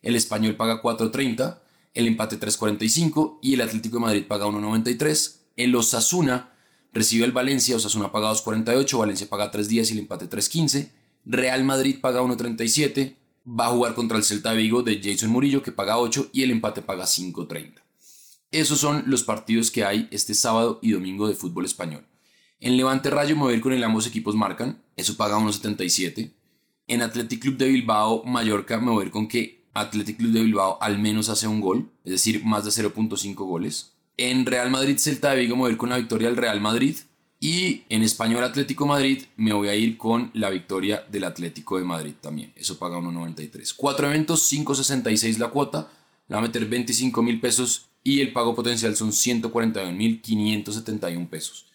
El 0.04 0.16
Español 0.16 0.56
paga 0.56 0.84
4.30, 0.84 1.60
el 1.96 2.08
empate 2.08 2.40
3.45 2.40 3.40
y 3.42 3.56
el 3.56 3.62
Atlético 3.62 3.98
de 3.98 4.02
Madrid 4.02 4.26
paga 4.28 4.46
1.93. 4.46 5.36
El 5.56 5.76
Osasuna 5.76 6.54
recibe 6.92 7.26
el 7.26 7.32
Valencia, 7.32 7.76
Osasuna 7.76 8.12
paga 8.12 8.32
2.48, 8.34 9.00
Valencia 9.00 9.28
paga 9.28 9.52
3.10 9.52 9.90
y 9.90 9.94
el 9.94 10.00
empate 10.00 10.30
3.15. 10.30 10.90
Real 11.26 11.64
Madrid 11.64 12.00
paga 12.02 12.22
1.37, 12.22 13.16
va 13.48 13.68
a 13.68 13.70
jugar 13.70 13.96
contra 13.96 14.18
el 14.18 14.24
Celta 14.24 14.52
de 14.52 14.58
Vigo 14.58 14.84
de 14.84 15.00
Jason 15.02 15.30
Murillo 15.30 15.64
que 15.64 15.72
paga 15.72 15.98
8 15.98 16.30
y 16.34 16.44
el 16.44 16.52
empate 16.52 16.82
paga 16.82 17.06
5.30. 17.06 17.82
Esos 18.52 18.80
son 18.80 19.04
los 19.08 19.24
partidos 19.24 19.72
que 19.72 19.84
hay 19.84 20.08
este 20.12 20.34
sábado 20.34 20.80
y 20.82 20.92
domingo 20.92 21.28
de 21.28 21.34
fútbol 21.34 21.66
español. 21.66 22.06
En 22.60 22.78
Levante 22.78 23.10
Rayo 23.10 23.52
ir 23.52 23.62
con 23.62 23.74
el 23.74 23.84
ambos 23.84 24.06
equipos 24.08 24.36
marcan, 24.36 24.82
eso 24.96 25.18
paga 25.18 25.38
1.77. 25.38 26.32
En 26.88 27.02
Athletic 27.02 27.42
Club 27.42 27.58
de 27.58 27.68
Bilbao 27.68 28.24
Mallorca 28.26 28.80
ir 29.02 29.12
con 29.12 29.28
que 29.28 29.66
Athletic 29.74 30.18
Club 30.18 30.32
de 30.34 30.44
Bilbao 30.44 30.78
al 30.82 31.00
menos 31.00 31.30
hace 31.30 31.48
un 31.48 31.62
gol, 31.62 31.92
es 32.04 32.12
decir, 32.12 32.46
más 32.46 32.64
de 32.64 32.72
0.5 32.72 33.34
goles. 33.36 33.94
En 34.18 34.46
Real 34.46 34.70
Madrid 34.70 34.98
Celta 34.98 35.32
de 35.32 35.42
Vigo 35.42 35.68
ir 35.70 35.78
con 35.78 35.90
la 35.90 35.98
victoria 35.98 36.28
del 36.28 36.38
Real 36.38 36.62
Madrid. 36.62 36.96
Y 37.44 37.84
en 37.90 38.02
Español 38.04 38.42
Atlético 38.42 38.88
Madrid 38.88 39.24
me 39.36 39.52
voy 39.52 39.68
a 39.68 39.76
ir 39.76 39.98
con 39.98 40.32
la 40.34 40.50
victoria 40.50 41.06
del 41.12 41.26
Atlético 41.26 41.78
de 41.78 41.84
Madrid 41.84 42.14
también. 42.22 42.54
Eso 42.56 42.80
paga 42.80 42.98
1.93. 43.00 43.74
Cuatro 43.76 44.08
eventos, 44.08 44.50
5.66 44.50 45.40
la 45.40 45.50
cuota. 45.50 45.92
Le 46.30 46.36
va 46.36 46.40
a 46.40 46.44
meter 46.44 46.66
25 46.66 47.22
mil 47.22 47.42
pesos 47.42 47.90
y 48.02 48.22
el 48.22 48.32
pago 48.32 48.56
potencial 48.56 48.96
son 48.96 49.12
141.571 49.12 51.28
pesos. 51.28 51.66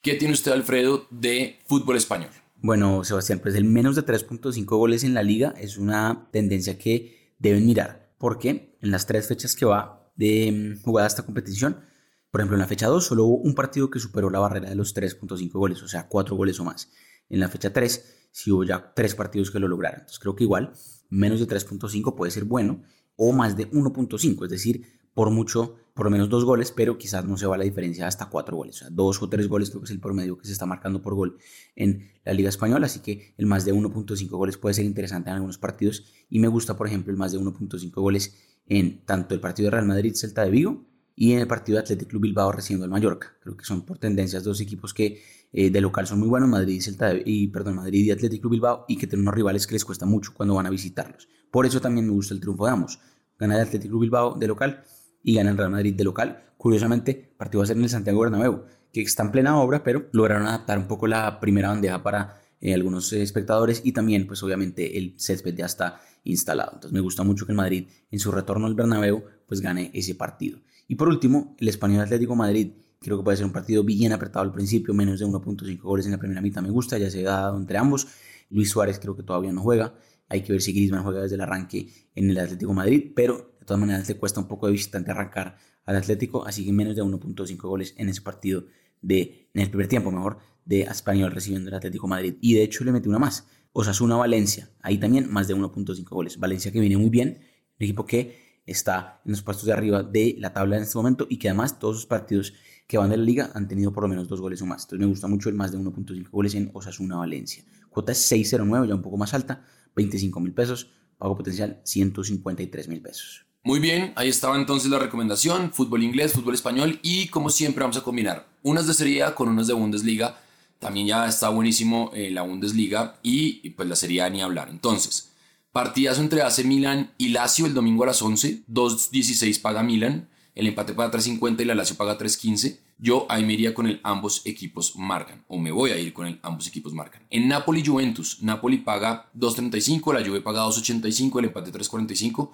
¿Qué 0.00 0.14
tiene 0.14 0.32
usted, 0.32 0.52
Alfredo, 0.52 1.06
de 1.10 1.58
fútbol 1.66 1.98
español? 1.98 2.30
Bueno, 2.62 3.04
Sebastián, 3.04 3.40
pues 3.42 3.54
el 3.54 3.66
menos 3.66 3.96
de 3.96 4.06
3.5 4.06 4.64
goles 4.64 5.04
en 5.04 5.12
la 5.12 5.22
liga 5.22 5.52
es 5.58 5.76
una 5.76 6.26
tendencia 6.32 6.78
que 6.78 7.34
deben 7.38 7.66
mirar. 7.66 8.14
Porque 8.16 8.78
en 8.80 8.90
las 8.90 9.04
tres 9.04 9.28
fechas 9.28 9.56
que 9.56 9.66
va 9.66 10.10
de 10.16 10.78
mm, 10.80 10.82
jugada 10.82 11.06
esta 11.06 11.26
competición, 11.26 11.91
por 12.32 12.40
ejemplo, 12.40 12.56
en 12.56 12.62
la 12.62 12.66
fecha 12.66 12.86
2 12.86 13.04
solo 13.04 13.26
hubo 13.26 13.36
un 13.42 13.54
partido 13.54 13.90
que 13.90 13.98
superó 13.98 14.30
la 14.30 14.38
barrera 14.38 14.70
de 14.70 14.74
los 14.74 14.96
3.5 14.96 15.52
goles, 15.52 15.82
o 15.82 15.88
sea, 15.88 16.08
4 16.08 16.34
goles 16.34 16.58
o 16.60 16.64
más. 16.64 16.90
En 17.28 17.40
la 17.40 17.48
fecha 17.50 17.74
3 17.74 18.30
sí 18.32 18.50
hubo 18.50 18.64
ya 18.64 18.94
3 18.94 19.14
partidos 19.14 19.50
que 19.50 19.58
lo 19.58 19.68
lograron. 19.68 20.00
Entonces 20.00 20.18
creo 20.18 20.34
que 20.34 20.44
igual 20.44 20.72
menos 21.10 21.40
de 21.40 21.46
3.5 21.46 22.16
puede 22.16 22.32
ser 22.32 22.44
bueno 22.44 22.84
o 23.16 23.32
más 23.32 23.54
de 23.54 23.70
1.5, 23.70 24.44
es 24.44 24.50
decir, 24.50 24.82
por 25.12 25.28
mucho, 25.28 25.76
por 25.92 26.06
lo 26.06 26.10
menos 26.10 26.30
dos 26.30 26.46
goles, 26.46 26.72
pero 26.74 26.96
quizás 26.96 27.26
no 27.26 27.36
se 27.36 27.46
va 27.46 27.58
la 27.58 27.64
diferencia 27.64 28.06
hasta 28.06 28.30
cuatro 28.30 28.56
goles. 28.56 28.76
O 28.76 28.78
sea, 28.78 28.88
dos 28.90 29.20
o 29.20 29.28
tres 29.28 29.46
goles 29.46 29.68
creo 29.68 29.82
que 29.82 29.84
es 29.84 29.90
el 29.90 30.00
promedio 30.00 30.38
que 30.38 30.46
se 30.46 30.52
está 30.52 30.64
marcando 30.64 31.02
por 31.02 31.14
gol 31.14 31.36
en 31.76 32.12
la 32.24 32.32
Liga 32.32 32.48
Española, 32.48 32.86
así 32.86 33.00
que 33.00 33.34
el 33.36 33.44
más 33.44 33.66
de 33.66 33.74
1.5 33.74 34.30
goles 34.30 34.56
puede 34.56 34.72
ser 34.72 34.86
interesante 34.86 35.28
en 35.28 35.34
algunos 35.34 35.58
partidos 35.58 36.06
y 36.30 36.38
me 36.38 36.48
gusta, 36.48 36.78
por 36.78 36.86
ejemplo, 36.86 37.12
el 37.12 37.18
más 37.18 37.32
de 37.32 37.40
1.5 37.40 37.90
goles 37.92 38.38
en 38.64 39.04
tanto 39.04 39.34
el 39.34 39.40
partido 39.40 39.66
de 39.66 39.72
Real 39.72 39.86
Madrid-Celta 39.86 40.44
de 40.44 40.50
Vigo 40.50 40.91
y 41.14 41.32
en 41.32 41.40
el 41.40 41.46
partido 41.46 41.76
de 41.76 41.82
Athletic 41.82 42.08
Club 42.08 42.22
Bilbao 42.22 42.52
recibiendo 42.52 42.84
al 42.84 42.90
Mallorca. 42.90 43.34
Creo 43.40 43.56
que 43.56 43.64
son 43.64 43.82
por 43.82 43.98
tendencias 43.98 44.44
dos 44.44 44.60
equipos 44.60 44.94
que 44.94 45.22
eh, 45.52 45.70
de 45.70 45.80
local 45.80 46.06
son 46.06 46.18
muy 46.18 46.28
buenos, 46.28 46.48
Madrid 46.48 46.74
y 46.74 46.80
Celta 46.80 47.12
y 47.24 47.48
perdón, 47.48 47.76
Madrid 47.76 48.04
y 48.04 48.10
Athletic 48.10 48.40
Club 48.40 48.52
Bilbao 48.52 48.84
y 48.88 48.96
que 48.96 49.06
tienen 49.06 49.24
unos 49.24 49.34
rivales 49.34 49.66
que 49.66 49.74
les 49.74 49.84
cuesta 49.84 50.06
mucho 50.06 50.32
cuando 50.34 50.54
van 50.54 50.66
a 50.66 50.70
visitarlos. 50.70 51.28
Por 51.50 51.66
eso 51.66 51.80
también 51.80 52.06
me 52.06 52.12
gusta 52.12 52.34
el 52.34 52.40
triunfo 52.40 52.64
de 52.66 52.72
ambos. 52.72 52.98
Gana 53.38 53.56
el 53.56 53.62
Athletic 53.62 53.90
Club 53.90 54.00
Bilbao 54.00 54.34
de 54.38 54.46
local 54.48 54.84
y 55.22 55.34
gana 55.34 55.50
el 55.50 55.58
Real 55.58 55.70
Madrid 55.70 55.94
de 55.94 56.04
local. 56.04 56.44
Curiosamente, 56.56 57.34
partido 57.36 57.60
va 57.60 57.64
a 57.64 57.66
ser 57.66 57.76
en 57.76 57.82
el 57.82 57.88
Santiago 57.88 58.20
Bernabéu, 58.20 58.64
que 58.92 59.02
está 59.02 59.22
en 59.22 59.32
plena 59.32 59.60
obra, 59.60 59.82
pero 59.82 60.08
lograron 60.12 60.46
adaptar 60.46 60.78
un 60.78 60.86
poco 60.86 61.06
la 61.06 61.40
primera 61.40 61.68
bandeja 61.68 62.02
para 62.02 62.40
eh, 62.60 62.72
algunos 62.72 63.12
espectadores 63.12 63.82
y 63.84 63.92
también, 63.92 64.26
pues 64.26 64.42
obviamente, 64.42 64.96
el 64.96 65.14
césped 65.18 65.54
ya 65.54 65.66
está 65.66 66.00
instalado. 66.24 66.70
Entonces 66.74 66.92
me 66.92 67.00
gusta 67.00 67.24
mucho 67.24 67.44
que 67.44 67.52
el 67.52 67.56
Madrid, 67.56 67.88
en 68.10 68.18
su 68.18 68.30
retorno 68.30 68.66
al 68.66 68.74
Bernabéu, 68.74 69.24
pues 69.46 69.60
gane 69.60 69.90
ese 69.92 70.14
partido. 70.14 70.60
Y 70.92 70.94
por 70.94 71.08
último, 71.08 71.56
el 71.58 71.68
Español 71.68 72.02
Atlético 72.02 72.36
Madrid. 72.36 72.72
Creo 73.00 73.16
que 73.16 73.24
puede 73.24 73.38
ser 73.38 73.46
un 73.46 73.52
partido 73.52 73.82
bien 73.82 74.12
apretado 74.12 74.44
al 74.44 74.52
principio, 74.52 74.92
menos 74.92 75.20
de 75.20 75.24
1.5 75.24 75.80
goles 75.80 76.04
en 76.04 76.12
la 76.12 76.18
primera 76.18 76.42
mitad 76.42 76.60
me 76.60 76.68
gusta, 76.68 76.98
ya 76.98 77.08
se 77.08 77.26
ha 77.26 77.30
dado 77.30 77.56
entre 77.56 77.78
ambos. 77.78 78.08
Luis 78.50 78.68
Suárez 78.68 78.98
creo 78.98 79.16
que 79.16 79.22
todavía 79.22 79.54
no 79.54 79.62
juega. 79.62 79.94
Hay 80.28 80.42
que 80.42 80.52
ver 80.52 80.60
si 80.60 80.74
Griezmann 80.74 81.02
juega 81.02 81.22
desde 81.22 81.36
el 81.36 81.40
arranque 81.40 81.88
en 82.14 82.28
el 82.28 82.38
Atlético 82.38 82.74
Madrid, 82.74 83.10
pero 83.16 83.54
de 83.58 83.64
todas 83.64 83.80
maneras 83.80 84.06
le 84.06 84.18
cuesta 84.18 84.40
un 84.40 84.48
poco 84.48 84.66
de 84.66 84.72
visitante 84.72 85.10
arrancar 85.10 85.56
al 85.86 85.96
Atlético, 85.96 86.46
así 86.46 86.62
que 86.62 86.74
menos 86.74 86.94
de 86.94 87.02
1.5 87.02 87.56
goles 87.62 87.94
en 87.96 88.10
ese 88.10 88.20
partido 88.20 88.66
de, 89.00 89.48
en 89.54 89.62
el 89.62 89.70
primer 89.70 89.88
tiempo, 89.88 90.10
mejor, 90.10 90.40
de 90.66 90.82
Español 90.82 91.32
recibiendo 91.32 91.70
el 91.70 91.74
Atlético 91.74 92.06
Madrid. 92.06 92.34
Y 92.42 92.52
de 92.52 92.64
hecho 92.64 92.84
le 92.84 92.92
mete 92.92 93.08
una 93.08 93.18
más. 93.18 93.46
Osasuna 93.72 94.16
Valencia, 94.16 94.68
ahí 94.82 94.98
también 94.98 95.32
más 95.32 95.48
de 95.48 95.56
1.5 95.56 96.06
goles. 96.10 96.38
Valencia 96.38 96.70
que 96.70 96.80
viene 96.80 96.98
muy 96.98 97.08
bien, 97.08 97.38
un 97.78 97.82
equipo 97.82 98.04
que 98.04 98.51
está 98.66 99.20
en 99.24 99.32
los 99.32 99.42
puestos 99.42 99.66
de 99.66 99.72
arriba 99.72 100.02
de 100.02 100.36
la 100.38 100.52
tabla 100.52 100.76
en 100.76 100.82
este 100.82 100.96
momento 100.96 101.26
y 101.28 101.38
que 101.38 101.48
además 101.48 101.78
todos 101.78 101.96
los 101.96 102.06
partidos 102.06 102.54
que 102.86 102.98
van 102.98 103.10
de 103.10 103.16
la 103.16 103.24
liga 103.24 103.50
han 103.54 103.68
tenido 103.68 103.92
por 103.92 104.04
lo 104.04 104.08
menos 104.08 104.28
dos 104.28 104.40
goles 104.40 104.60
o 104.62 104.66
más. 104.66 104.82
Entonces 104.82 105.00
me 105.00 105.06
gusta 105.06 105.28
mucho 105.28 105.48
el 105.48 105.54
más 105.54 105.72
de 105.72 105.78
1.5 105.78 106.30
goles 106.30 106.54
en 106.54 106.70
Osasuna 106.74 107.16
Valencia. 107.16 107.64
Cuota 107.88 108.12
es 108.12 108.30
6.09, 108.30 108.88
ya 108.88 108.94
un 108.94 109.02
poco 109.02 109.16
más 109.16 109.34
alta, 109.34 109.64
25 109.96 110.40
mil 110.40 110.52
pesos, 110.52 110.90
pago 111.18 111.36
potencial 111.36 111.80
153 111.84 112.88
mil 112.88 113.00
pesos. 113.00 113.46
Muy 113.64 113.78
bien, 113.78 114.12
ahí 114.16 114.28
estaba 114.28 114.56
entonces 114.56 114.90
la 114.90 114.98
recomendación, 114.98 115.72
fútbol 115.72 116.02
inglés, 116.02 116.32
fútbol 116.32 116.54
español 116.54 116.98
y 117.00 117.28
como 117.28 117.48
siempre 117.48 117.82
vamos 117.82 117.96
a 117.96 118.02
combinar 118.02 118.48
unas 118.62 118.88
de 118.88 118.94
Serie 118.94 119.22
A 119.22 119.34
con 119.34 119.48
unas 119.48 119.68
de 119.68 119.74
Bundesliga. 119.74 120.36
También 120.80 121.06
ya 121.06 121.28
está 121.28 121.48
buenísimo 121.48 122.10
eh, 122.12 122.32
la 122.32 122.42
Bundesliga 122.42 123.20
y, 123.22 123.70
pues 123.70 123.88
la 123.88 123.94
Serie 123.94 124.22
A 124.22 124.30
ni 124.30 124.42
hablar. 124.42 124.68
Entonces, 124.68 125.31
partidazo 125.72 126.20
entre 126.20 126.42
AC 126.42 126.64
Milan 126.64 127.12
y 127.18 127.28
Lazio 127.28 127.66
el 127.66 127.74
domingo 127.74 128.04
a 128.04 128.06
las 128.06 128.22
11, 128.22 128.64
2.16 128.68 129.60
paga 129.60 129.82
Milan, 129.82 130.28
el 130.54 130.66
empate 130.66 130.92
paga 130.92 131.18
3.50 131.18 131.62
y 131.62 131.64
la 131.64 131.74
Lazio 131.74 131.96
paga 131.96 132.18
3.15. 132.18 132.78
Yo 132.98 133.26
ahí 133.28 133.44
me 133.44 133.54
iría 133.54 133.74
con 133.74 133.86
el 133.86 134.00
ambos 134.04 134.42
equipos 134.44 134.94
marcan, 134.96 135.44
o 135.48 135.58
me 135.58 135.72
voy 135.72 135.90
a 135.90 135.98
ir 135.98 136.12
con 136.12 136.26
el 136.26 136.38
ambos 136.42 136.68
equipos 136.68 136.92
marcan. 136.92 137.22
En 137.30 137.48
Napoli 137.48 137.84
Juventus, 137.84 138.42
Napoli 138.42 138.78
paga 138.78 139.30
2.35, 139.36 140.14
la 140.14 140.24
Juve 140.24 140.40
paga 140.40 140.64
2.85, 140.64 141.38
el 141.40 141.44
empate 141.46 141.72
3.45 141.72 142.50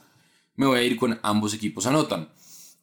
me 0.58 0.66
voy 0.66 0.80
a 0.80 0.82
ir 0.82 0.96
con 0.96 1.18
ambos 1.22 1.54
equipos 1.54 1.86
anotan. 1.86 2.28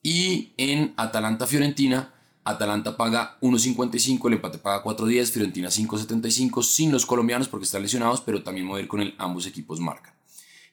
Y 0.02 0.54
en 0.56 0.94
Atalanta-Fiorentina, 0.96 2.14
Atalanta 2.46 2.96
paga 2.96 3.38
1.55, 3.42 4.28
el 4.28 4.34
empate 4.36 4.60
paga 4.60 4.82
4.10, 4.82 5.32
Fiorentina 5.32 5.68
5.75, 5.68 6.64
sin 6.64 6.92
los 6.94 7.06
colombianos 7.06 7.50
porque 7.50 7.66
están 7.66 7.82
lesionados, 7.82 8.22
pero 8.22 8.44
también 8.44 8.70
ir 8.80 8.88
con 8.88 9.02
el 9.02 9.14
ambos 9.18 9.46
equipos 9.46 9.82
marcan. 9.82 10.15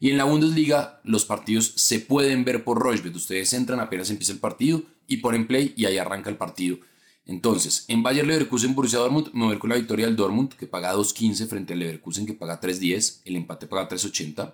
Y 0.03 0.11
en 0.11 0.17
la 0.17 0.25
Bundesliga, 0.25 1.01
los 1.05 1.25
partidos 1.25 1.75
se 1.77 2.01
pueden 2.01 2.45
ver 2.45 2.65
por 2.65 2.77
Rochbet. 2.77 3.15
Ustedes 3.15 3.53
entran 3.53 3.79
apenas 3.79 4.11
empieza 4.11 4.33
el 4.33 4.41
partido 4.41 4.83
y 5.07 5.19
ponen 5.19 5.47
play 5.47 5.75
y 5.77 5.85
ahí 5.85 5.97
arranca 5.97 6.29
el 6.29 6.37
partido. 6.37 6.79
Entonces, 7.25 7.85
en 7.87 8.03
Bayer 8.03 8.27
Leverkusen, 8.27 8.75
Borussia 8.75 8.99
Dortmund, 8.99 9.31
me 9.33 9.45
voy 9.45 9.59
con 9.59 9.71
la 9.71 9.77
victoria 9.77 10.07
del 10.07 10.17
Dortmund, 10.17 10.55
que 10.55 10.67
paga 10.67 10.93
2.15 10.93 11.47
frente 11.47 11.75
al 11.75 11.79
Leverkusen, 11.79 12.27
que 12.27 12.35
paga 12.35 12.61
3.10, 12.61 13.21
el 13.27 13.37
empate 13.37 13.69
paga 13.69 13.89
3.80. 13.89 14.53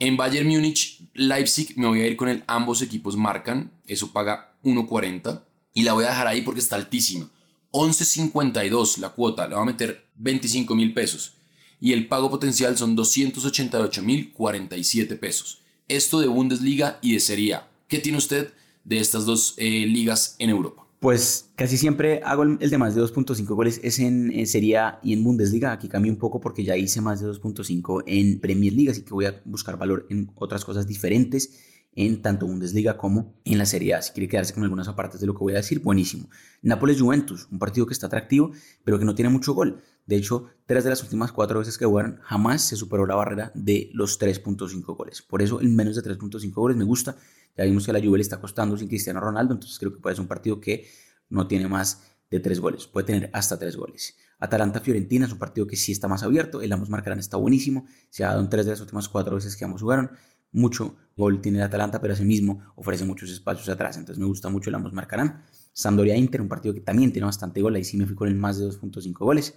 En 0.00 0.16
Bayern 0.16 0.48
Múnich, 0.48 1.08
Leipzig, 1.14 1.78
me 1.78 1.86
voy 1.86 2.00
a 2.00 2.08
ir 2.08 2.16
con 2.16 2.28
el 2.28 2.42
ambos 2.48 2.82
equipos 2.82 3.16
marcan, 3.16 3.70
eso 3.86 4.12
paga 4.12 4.56
1.40 4.64 5.44
y 5.72 5.84
la 5.84 5.92
voy 5.92 6.04
a 6.04 6.08
dejar 6.08 6.26
ahí 6.26 6.40
porque 6.42 6.58
está 6.58 6.74
altísima. 6.74 7.30
11.52 7.70 8.98
la 8.98 9.10
cuota, 9.10 9.46
le 9.46 9.54
voy 9.54 9.62
a 9.62 9.66
meter 9.66 10.08
25 10.16 10.74
mil 10.74 10.92
pesos 10.92 11.34
y 11.80 11.92
el 11.92 12.08
pago 12.08 12.30
potencial 12.30 12.76
son 12.76 12.96
288 12.96 14.02
mil 14.02 14.32
47 14.32 15.16
pesos. 15.16 15.62
Esto 15.88 16.20
de 16.20 16.28
Bundesliga 16.28 16.98
y 17.02 17.14
de 17.14 17.20
Serie 17.20 17.54
A. 17.54 17.68
¿Qué 17.88 17.98
tiene 17.98 18.18
usted 18.18 18.52
de 18.84 18.98
estas 18.98 19.26
dos 19.26 19.54
eh, 19.58 19.86
ligas 19.86 20.36
en 20.38 20.50
Europa? 20.50 20.86
Pues 21.00 21.50
casi 21.54 21.76
siempre 21.76 22.22
hago 22.24 22.44
el, 22.44 22.58
de 22.58 22.78
más 22.78 22.94
de 22.94 23.02
2.5 23.02 23.44
goles 23.54 23.78
es 23.84 23.98
en, 23.98 24.46
Serie 24.46 24.78
A 24.78 25.00
y 25.02 25.12
en 25.12 25.22
Bundesliga. 25.22 25.72
Aquí 25.72 25.86
cambio 25.86 26.10
un 26.10 26.18
poco 26.18 26.40
porque 26.40 26.64
ya 26.64 26.78
hice 26.78 27.02
más 27.02 27.20
de 27.20 27.28
2.5 27.28 28.04
en 28.06 28.40
Premier 28.40 28.72
League, 28.72 28.90
así 28.90 29.02
que 29.02 29.12
voy 29.12 29.26
a 29.26 29.42
buscar 29.44 29.76
valor 29.76 30.06
en 30.08 30.30
otras 30.36 30.64
cosas 30.64 30.86
diferentes 30.86 31.73
en 31.94 32.22
tanto 32.22 32.46
Bundesliga 32.46 32.96
como 32.96 33.34
en 33.44 33.58
la 33.58 33.66
Serie 33.66 33.94
A. 33.94 34.02
Si 34.02 34.12
quiere 34.12 34.28
quedarse 34.28 34.54
con 34.54 34.62
algunas 34.62 34.88
apartes 34.88 35.20
de 35.20 35.26
lo 35.26 35.34
que 35.34 35.40
voy 35.40 35.52
a 35.54 35.56
decir, 35.56 35.80
buenísimo. 35.80 36.28
Nápoles-Juventus, 36.62 37.48
un 37.50 37.58
partido 37.58 37.86
que 37.86 37.92
está 37.92 38.06
atractivo, 38.06 38.52
pero 38.84 38.98
que 38.98 39.04
no 39.04 39.14
tiene 39.14 39.28
mucho 39.28 39.54
gol. 39.54 39.82
De 40.06 40.16
hecho, 40.16 40.48
tres 40.66 40.84
de 40.84 40.90
las 40.90 41.02
últimas 41.02 41.32
cuatro 41.32 41.58
veces 41.58 41.78
que 41.78 41.86
jugaron 41.86 42.18
jamás 42.22 42.62
se 42.62 42.76
superó 42.76 43.06
la 43.06 43.14
barrera 43.14 43.52
de 43.54 43.90
los 43.94 44.20
3.5 44.20 44.96
goles. 44.96 45.22
Por 45.22 45.40
eso, 45.40 45.60
en 45.60 45.74
menos 45.74 45.96
de 45.96 46.02
3.5 46.02 46.52
goles 46.52 46.76
me 46.76 46.84
gusta 46.84 47.16
ya 47.56 47.64
vimos 47.64 47.86
que 47.86 47.92
la 47.92 48.00
Juve 48.00 48.18
le 48.18 48.22
está 48.22 48.40
costando 48.40 48.76
sin 48.76 48.88
Cristiano 48.88 49.20
Ronaldo, 49.20 49.54
entonces 49.54 49.78
creo 49.78 49.92
que 49.92 50.00
puede 50.00 50.16
ser 50.16 50.22
un 50.22 50.28
partido 50.28 50.60
que 50.60 50.88
no 51.28 51.46
tiene 51.46 51.68
más 51.68 52.02
de 52.30 52.40
tres 52.40 52.58
goles, 52.60 52.86
puede 52.86 53.06
tener 53.06 53.30
hasta 53.32 53.58
tres 53.58 53.76
goles. 53.76 54.16
Atalanta-Fiorentina 54.40 55.26
es 55.26 55.32
un 55.32 55.38
partido 55.38 55.66
que 55.66 55.76
sí 55.76 55.92
está 55.92 56.08
más 56.08 56.22
abierto, 56.22 56.60
el 56.60 56.72
ambos 56.72 56.90
marcarán 56.90 57.20
está 57.20 57.36
buenísimo, 57.36 57.86
se 58.10 58.24
ha 58.24 58.28
dado 58.28 58.40
en 58.40 58.48
tres 58.48 58.66
de 58.66 58.72
las 58.72 58.80
últimas 58.80 59.08
cuatro 59.08 59.36
veces 59.36 59.56
que 59.56 59.64
ambos 59.64 59.82
jugaron, 59.82 60.10
mucho 60.54 60.96
gol 61.16 61.40
tiene 61.40 61.58
el 61.58 61.64
Atalanta, 61.64 62.00
pero 62.00 62.14
ese 62.14 62.24
mismo 62.24 62.60
ofrece 62.76 63.04
muchos 63.04 63.30
espacios 63.30 63.68
atrás, 63.68 63.96
entonces 63.96 64.18
me 64.18 64.26
gusta 64.26 64.48
mucho 64.48 64.70
el 64.70 64.76
ambos 64.76 64.92
marcarán. 64.92 65.42
Sampdoria-Inter, 65.72 66.40
un 66.40 66.48
partido 66.48 66.72
que 66.72 66.80
también 66.80 67.12
tiene 67.12 67.26
bastante 67.26 67.60
gol, 67.60 67.74
ahí 67.74 67.84
sí 67.84 67.96
me 67.96 68.06
fui 68.06 68.14
con 68.14 68.28
el 68.28 68.34
más 68.34 68.58
de 68.58 68.66
2.5 68.66 69.12
goles. 69.18 69.54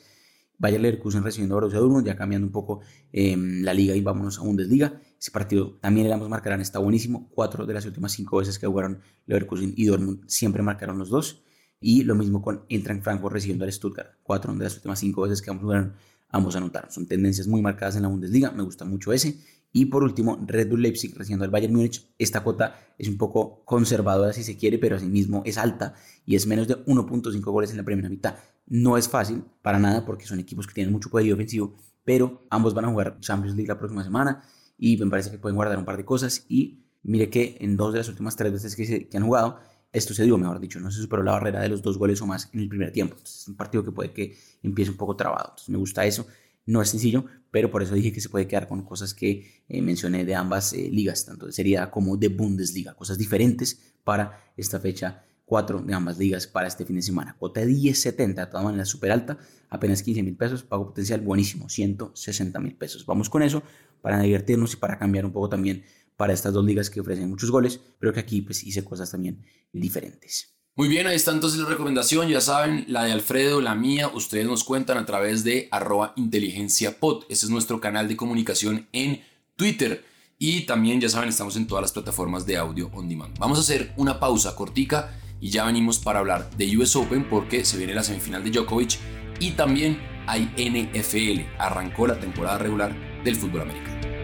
Bayer 0.59 0.81
Leverkusen 0.81 1.23
recibiendo 1.23 1.53
a 1.53 1.57
Borussia 1.57 1.79
Dortmund, 1.79 2.07
ya 2.07 2.15
cambiando 2.15 2.47
un 2.47 2.51
poco 2.51 2.81
em, 3.11 3.61
la 3.61 3.73
liga 3.73 3.95
y 3.95 4.01
vámonos 4.01 4.39
a 4.39 4.41
Bundesliga. 4.41 4.99
Ese 5.19 5.29
partido 5.29 5.77
también 5.79 6.07
el 6.07 6.13
ambos 6.13 6.29
marcarán, 6.29 6.61
está 6.61 6.79
buenísimo. 6.79 7.29
Cuatro 7.29 7.65
de 7.67 7.73
las 7.75 7.85
últimas 7.85 8.11
cinco 8.11 8.37
veces 8.37 8.57
que 8.57 8.65
jugaron 8.65 8.99
Leverkusen 9.27 9.73
y 9.77 9.85
Dortmund 9.85 10.23
siempre 10.27 10.63
marcaron 10.63 10.97
los 10.97 11.09
dos. 11.09 11.43
Y 11.79 12.03
lo 12.03 12.15
mismo 12.15 12.41
con 12.41 12.65
Eintracht 12.69 13.03
Frankfurt 13.03 13.33
recibiendo 13.33 13.65
al 13.65 13.71
Stuttgart. 13.71 14.09
Cuatro 14.23 14.51
de 14.55 14.63
las 14.63 14.75
últimas 14.75 14.97
cinco 14.97 15.21
veces 15.21 15.43
que 15.43 15.51
ambos 15.51 15.63
jugaron, 15.63 15.93
ambos 16.29 16.55
anotaron. 16.55 16.89
Son 16.89 17.05
tendencias 17.05 17.47
muy 17.47 17.61
marcadas 17.61 17.95
en 17.95 18.01
la 18.01 18.07
Bundesliga, 18.07 18.51
me 18.51 18.63
gusta 18.63 18.83
mucho 18.83 19.13
ese. 19.13 19.37
Y 19.77 19.85
por 19.85 20.03
último, 20.03 20.43
Red 20.43 20.69
Bull 20.69 20.81
Leipzig 20.81 21.15
recibiendo 21.15 21.45
al 21.45 21.51
Bayern 21.51 21.71
Múnich. 21.71 22.03
Esta 22.17 22.41
cuota 22.41 22.79
es 22.97 23.07
un 23.07 23.15
poco 23.15 23.63
conservadora 23.63 24.33
si 24.33 24.43
se 24.43 24.57
quiere, 24.57 24.79
pero 24.79 24.95
asimismo 24.95 25.43
es 25.45 25.59
alta 25.59 25.93
y 26.25 26.35
es 26.35 26.47
menos 26.47 26.67
de 26.67 26.83
1.5 26.83 27.43
goles 27.43 27.69
en 27.69 27.77
la 27.77 27.83
primera 27.83 28.09
mitad. 28.09 28.37
No 28.65 28.97
es 28.97 29.07
fácil 29.07 29.43
para 29.61 29.77
nada 29.77 30.03
porque 30.03 30.25
son 30.25 30.39
equipos 30.39 30.65
que 30.65 30.73
tienen 30.73 30.91
mucho 30.91 31.11
poder 31.11 31.31
ofensivo, 31.31 31.75
pero 32.03 32.47
ambos 32.49 32.73
van 32.73 32.85
a 32.85 32.87
jugar 32.87 33.19
Champions 33.19 33.55
League 33.55 33.67
la 33.67 33.77
próxima 33.77 34.03
semana 34.03 34.41
y 34.79 34.97
me 34.97 35.11
parece 35.11 35.29
que 35.29 35.37
pueden 35.37 35.55
guardar 35.55 35.77
un 35.77 35.85
par 35.85 35.97
de 35.97 36.05
cosas. 36.05 36.47
Y 36.49 36.83
mire 37.03 37.29
que 37.29 37.57
en 37.59 37.77
dos 37.77 37.93
de 37.93 37.99
las 37.99 38.09
últimas 38.09 38.35
tres 38.35 38.51
veces 38.51 38.75
que, 38.75 39.07
que 39.07 39.17
han 39.17 39.25
jugado, 39.25 39.59
esto 39.91 40.15
se 40.15 40.23
dio, 40.23 40.39
mejor 40.39 40.59
dicho, 40.59 40.79
no 40.79 40.89
se 40.89 41.01
superó 41.03 41.21
la 41.21 41.33
barrera 41.33 41.61
de 41.61 41.69
los 41.69 41.83
dos 41.83 41.99
goles 41.99 42.19
o 42.23 42.25
más 42.25 42.49
en 42.51 42.61
el 42.61 42.67
primer 42.67 42.91
tiempo. 42.91 43.13
Entonces, 43.13 43.41
es 43.41 43.47
un 43.47 43.55
partido 43.55 43.83
que 43.83 43.91
puede 43.91 44.11
que 44.11 44.35
empiece 44.63 44.89
un 44.89 44.97
poco 44.97 45.15
trabado. 45.15 45.49
Entonces, 45.49 45.69
me 45.69 45.77
gusta 45.77 46.03
eso. 46.03 46.25
No 46.67 46.81
es 46.81 46.89
sencillo, 46.89 47.25
pero 47.49 47.71
por 47.71 47.81
eso 47.81 47.95
dije 47.95 48.11
que 48.11 48.21
se 48.21 48.29
puede 48.29 48.47
quedar 48.47 48.67
con 48.67 48.83
cosas 48.83 49.13
que 49.13 49.63
eh, 49.67 49.81
mencioné 49.81 50.25
de 50.25 50.35
ambas 50.35 50.73
eh, 50.73 50.89
ligas, 50.91 51.25
tanto 51.25 51.47
de 51.47 51.53
Serie 51.53 51.79
A 51.79 51.89
como 51.89 52.17
de 52.17 52.27
Bundesliga, 52.27 52.93
cosas 52.93 53.17
diferentes 53.17 53.95
para 54.03 54.53
esta 54.55 54.79
fecha 54.79 55.23
4 55.45 55.81
de 55.81 55.93
ambas 55.93 56.17
ligas 56.17 56.45
para 56.45 56.67
este 56.67 56.85
fin 56.85 56.97
de 56.97 57.01
semana. 57.01 57.37
Cuota 57.39 57.61
de 57.61 57.67
10.70, 57.67 58.35
de 58.35 58.45
todas 58.47 58.65
maneras 58.65 58.89
súper 58.89 59.13
alta, 59.13 59.37
apenas 59.69 60.03
15 60.03 60.21
mil 60.23 60.35
pesos, 60.35 60.61
pago 60.61 60.87
potencial 60.87 61.21
buenísimo, 61.21 61.69
160 61.69 62.59
mil 62.59 62.75
pesos. 62.75 63.05
Vamos 63.05 63.29
con 63.29 63.41
eso 63.41 63.63
para 64.01 64.19
divertirnos 64.19 64.73
y 64.73 64.75
para 64.75 64.99
cambiar 64.99 65.25
un 65.25 65.31
poco 65.31 65.47
también 65.47 65.83
para 66.17 66.33
estas 66.33 66.51
dos 66.51 66.65
ligas 66.65 66.89
que 66.89 66.99
ofrecen 66.99 67.29
muchos 67.29 67.49
goles, 67.49 67.79
pero 67.97 68.11
que 68.11 68.19
aquí 68.19 68.41
pues 68.41 68.61
hice 68.63 68.83
cosas 68.83 69.09
también 69.09 69.41
diferentes. 69.71 70.56
Muy 70.77 70.89
bien, 70.89 71.07
ahí 71.07 71.15
está 71.15 71.31
entonces 71.31 71.59
la 71.59 71.67
recomendación, 71.67 72.29
ya 72.29 72.39
saben, 72.39 72.85
la 72.87 73.03
de 73.03 73.11
Alfredo, 73.11 73.61
la 73.61 73.73
mía, 73.73 74.09
ustedes 74.13 74.45
nos 74.45 74.63
cuentan 74.63 74.99
a 74.99 75.07
través 75.07 75.43
de 75.43 75.67
arroba 75.71 76.13
inteligenciapod, 76.15 77.23
ese 77.29 77.47
es 77.47 77.49
nuestro 77.49 77.81
canal 77.81 78.07
de 78.07 78.15
comunicación 78.15 78.87
en 78.91 79.23
Twitter. 79.55 80.05
Y 80.37 80.67
también, 80.67 81.01
ya 81.01 81.09
saben, 81.09 81.29
estamos 81.29 81.55
en 81.55 81.65
todas 81.65 81.81
las 81.81 81.93
plataformas 81.93 82.45
de 82.45 82.57
audio 82.57 82.91
on 82.93 83.09
demand. 83.09 83.35
Vamos 83.39 83.57
a 83.57 83.61
hacer 83.61 83.91
una 83.97 84.19
pausa 84.19 84.55
cortica 84.55 85.19
y 85.41 85.49
ya 85.49 85.65
venimos 85.65 85.97
para 85.97 86.19
hablar 86.19 86.47
de 86.57 86.77
US 86.77 86.95
Open 86.95 87.27
porque 87.27 87.65
se 87.65 87.79
viene 87.79 87.95
la 87.95 88.03
semifinal 88.03 88.43
de 88.43 88.51
Djokovic 88.51 88.99
y 89.39 89.53
también 89.53 89.99
hay 90.27 90.43
NFL. 90.59 91.41
Arrancó 91.57 92.05
la 92.05 92.19
temporada 92.19 92.59
regular 92.59 92.95
del 93.23 93.35
fútbol 93.35 93.61
americano. 93.61 94.16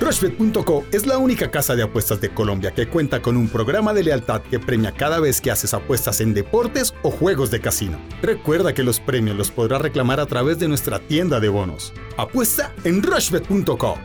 Rushbet.co 0.00 0.86
es 0.92 1.06
la 1.06 1.18
única 1.18 1.50
casa 1.50 1.76
de 1.76 1.82
apuestas 1.82 2.22
de 2.22 2.30
Colombia 2.30 2.70
que 2.70 2.88
cuenta 2.88 3.20
con 3.20 3.36
un 3.36 3.50
programa 3.50 3.92
de 3.92 4.02
lealtad 4.02 4.40
que 4.40 4.58
premia 4.58 4.92
cada 4.92 5.20
vez 5.20 5.42
que 5.42 5.50
haces 5.50 5.74
apuestas 5.74 6.22
en 6.22 6.32
deportes 6.32 6.94
o 7.02 7.10
juegos 7.10 7.50
de 7.50 7.60
casino. 7.60 8.00
Recuerda 8.22 8.72
que 8.72 8.82
los 8.82 8.98
premios 8.98 9.36
los 9.36 9.50
podrás 9.50 9.82
reclamar 9.82 10.18
a 10.18 10.24
través 10.24 10.58
de 10.58 10.68
nuestra 10.68 11.00
tienda 11.00 11.38
de 11.38 11.50
bonos. 11.50 11.92
Apuesta 12.16 12.74
en 12.84 13.02
Rushbet.co. 13.02 13.98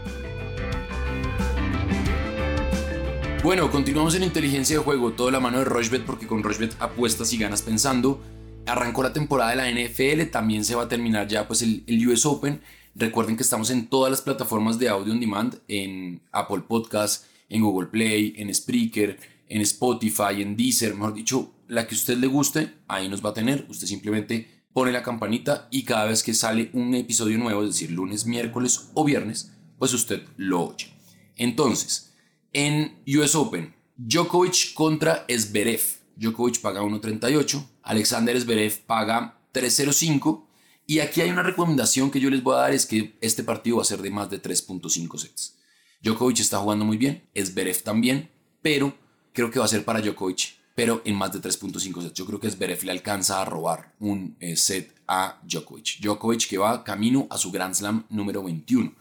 Bueno, 3.41 3.71
continuamos 3.71 4.15
en 4.15 4.23
inteligencia 4.23 4.77
de 4.77 4.83
juego, 4.83 5.13
toda 5.13 5.31
la 5.31 5.39
mano 5.39 5.59
de 5.59 5.65
Rushbet 5.65 6.03
porque 6.03 6.27
con 6.27 6.43
Rushbet 6.43 6.75
apuestas 6.79 7.31
y 7.31 7.37
ganas 7.37 7.61
pensando. 7.61 8.21
Arrancó 8.65 9.01
la 9.01 9.13
temporada 9.13 9.51
de 9.51 9.55
la 9.55 9.71
NFL, 9.71 10.29
también 10.29 10.65
se 10.65 10.75
va 10.75 10.83
a 10.83 10.87
terminar 10.89 11.29
ya 11.29 11.47
pues 11.47 11.61
el 11.61 12.07
US 12.07 12.25
Open 12.25 12.59
Recuerden 12.97 13.35
que 13.35 13.43
estamos 13.43 13.71
en 13.71 13.87
todas 13.87 14.09
las 14.09 14.21
plataformas 14.21 14.79
de 14.79 14.87
audio 14.87 15.11
on 15.11 15.19
demand, 15.19 15.59
en 15.67 16.21
Apple 16.31 16.61
Podcast, 16.65 17.25
en 17.49 17.61
Google 17.61 17.87
Play, 17.87 18.33
en 18.37 18.55
Spreaker, 18.55 19.19
en 19.49 19.59
Spotify, 19.61 20.41
en 20.41 20.55
Deezer, 20.55 20.95
mejor 20.95 21.13
dicho, 21.13 21.51
la 21.67 21.85
que 21.87 21.95
usted 21.95 22.17
le 22.17 22.27
guste, 22.27 22.73
ahí 22.87 23.09
nos 23.09 23.23
va 23.23 23.31
a 23.31 23.33
tener. 23.33 23.65
Usted 23.69 23.85
simplemente 23.85 24.63
pone 24.71 24.93
la 24.93 25.03
campanita 25.03 25.67
y 25.71 25.83
cada 25.83 26.05
vez 26.05 26.23
que 26.23 26.33
sale 26.33 26.69
un 26.71 26.95
episodio 26.95 27.37
nuevo, 27.37 27.63
es 27.63 27.73
decir, 27.73 27.91
lunes, 27.91 28.25
miércoles 28.25 28.91
o 28.93 29.03
viernes, 29.03 29.51
pues 29.77 29.93
usted 29.93 30.23
lo 30.37 30.61
oye. 30.61 30.87
Entonces, 31.35 32.13
en 32.53 32.95
US 33.07 33.35
Open, 33.35 33.75
Djokovic 33.97 34.73
contra 34.73 35.25
Zverev. 35.29 35.81
Djokovic 36.15 36.61
paga 36.61 36.81
1.38, 36.81 37.61
Alexander 37.83 38.39
Zverev 38.39 38.85
paga 38.85 39.37
3.05 39.53 40.44
y 40.87 40.99
aquí 40.99 41.21
hay 41.21 41.29
una 41.31 41.43
recomendación 41.43 42.11
que 42.11 42.19
yo 42.19 42.29
les 42.29 42.43
voy 42.43 42.55
a 42.55 42.59
dar, 42.59 42.73
es 42.73 42.85
que 42.85 43.17
este 43.21 43.43
partido 43.43 43.77
va 43.77 43.81
a 43.81 43.85
ser 43.85 44.01
de 44.01 44.11
más 44.11 44.29
de 44.29 44.41
3.5 44.41 45.17
sets. 45.17 45.57
Djokovic 46.01 46.39
está 46.39 46.59
jugando 46.59 46.85
muy 46.85 46.97
bien, 46.97 47.23
Zverev 47.35 47.81
también, 47.81 48.29
pero 48.61 48.95
creo 49.33 49.49
que 49.49 49.59
va 49.59 49.65
a 49.65 49.69
ser 49.69 49.83
para 49.83 50.01
Djokovic, 50.01 50.55
pero 50.75 51.01
en 51.05 51.15
más 51.15 51.31
de 51.31 51.41
3.5 51.41 52.03
sets. 52.03 52.13
Yo 52.13 52.25
creo 52.25 52.39
que 52.39 52.51
Zverev 52.51 52.83
le 52.83 52.91
alcanza 52.91 53.41
a 53.41 53.45
robar 53.45 53.95
un 53.99 54.35
eh, 54.39 54.55
set 54.55 54.93
a 55.07 55.39
Djokovic. 55.43 56.01
Djokovic 56.01 56.47
que 56.47 56.59
va 56.59 56.83
camino 56.83 57.25
a 57.31 57.37
su 57.37 57.51
Grand 57.51 57.73
Slam 57.73 58.05
número 58.09 58.43
21. 58.43 58.93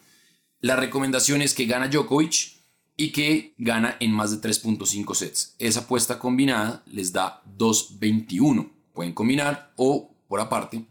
La 0.61 0.77
recomendación 0.77 1.43
es 1.43 1.53
que 1.53 1.67
gana 1.67 1.89
Djokovic 1.89 2.55
y 2.97 3.11
que 3.11 3.55
gana 3.59 3.99
en 4.01 4.13
más 4.13 4.31
de 4.31 4.49
3.5 4.49 5.15
sets. 5.15 5.55
Esa 5.59 5.81
apuesta 5.81 6.19
combinada 6.19 6.83
les 6.87 7.13
da 7.13 7.43
2.21. 7.59 8.71
Pueden 8.95 9.13
combinar 9.13 9.73
o 9.77 10.15
por 10.27 10.41
aparte 10.41 10.87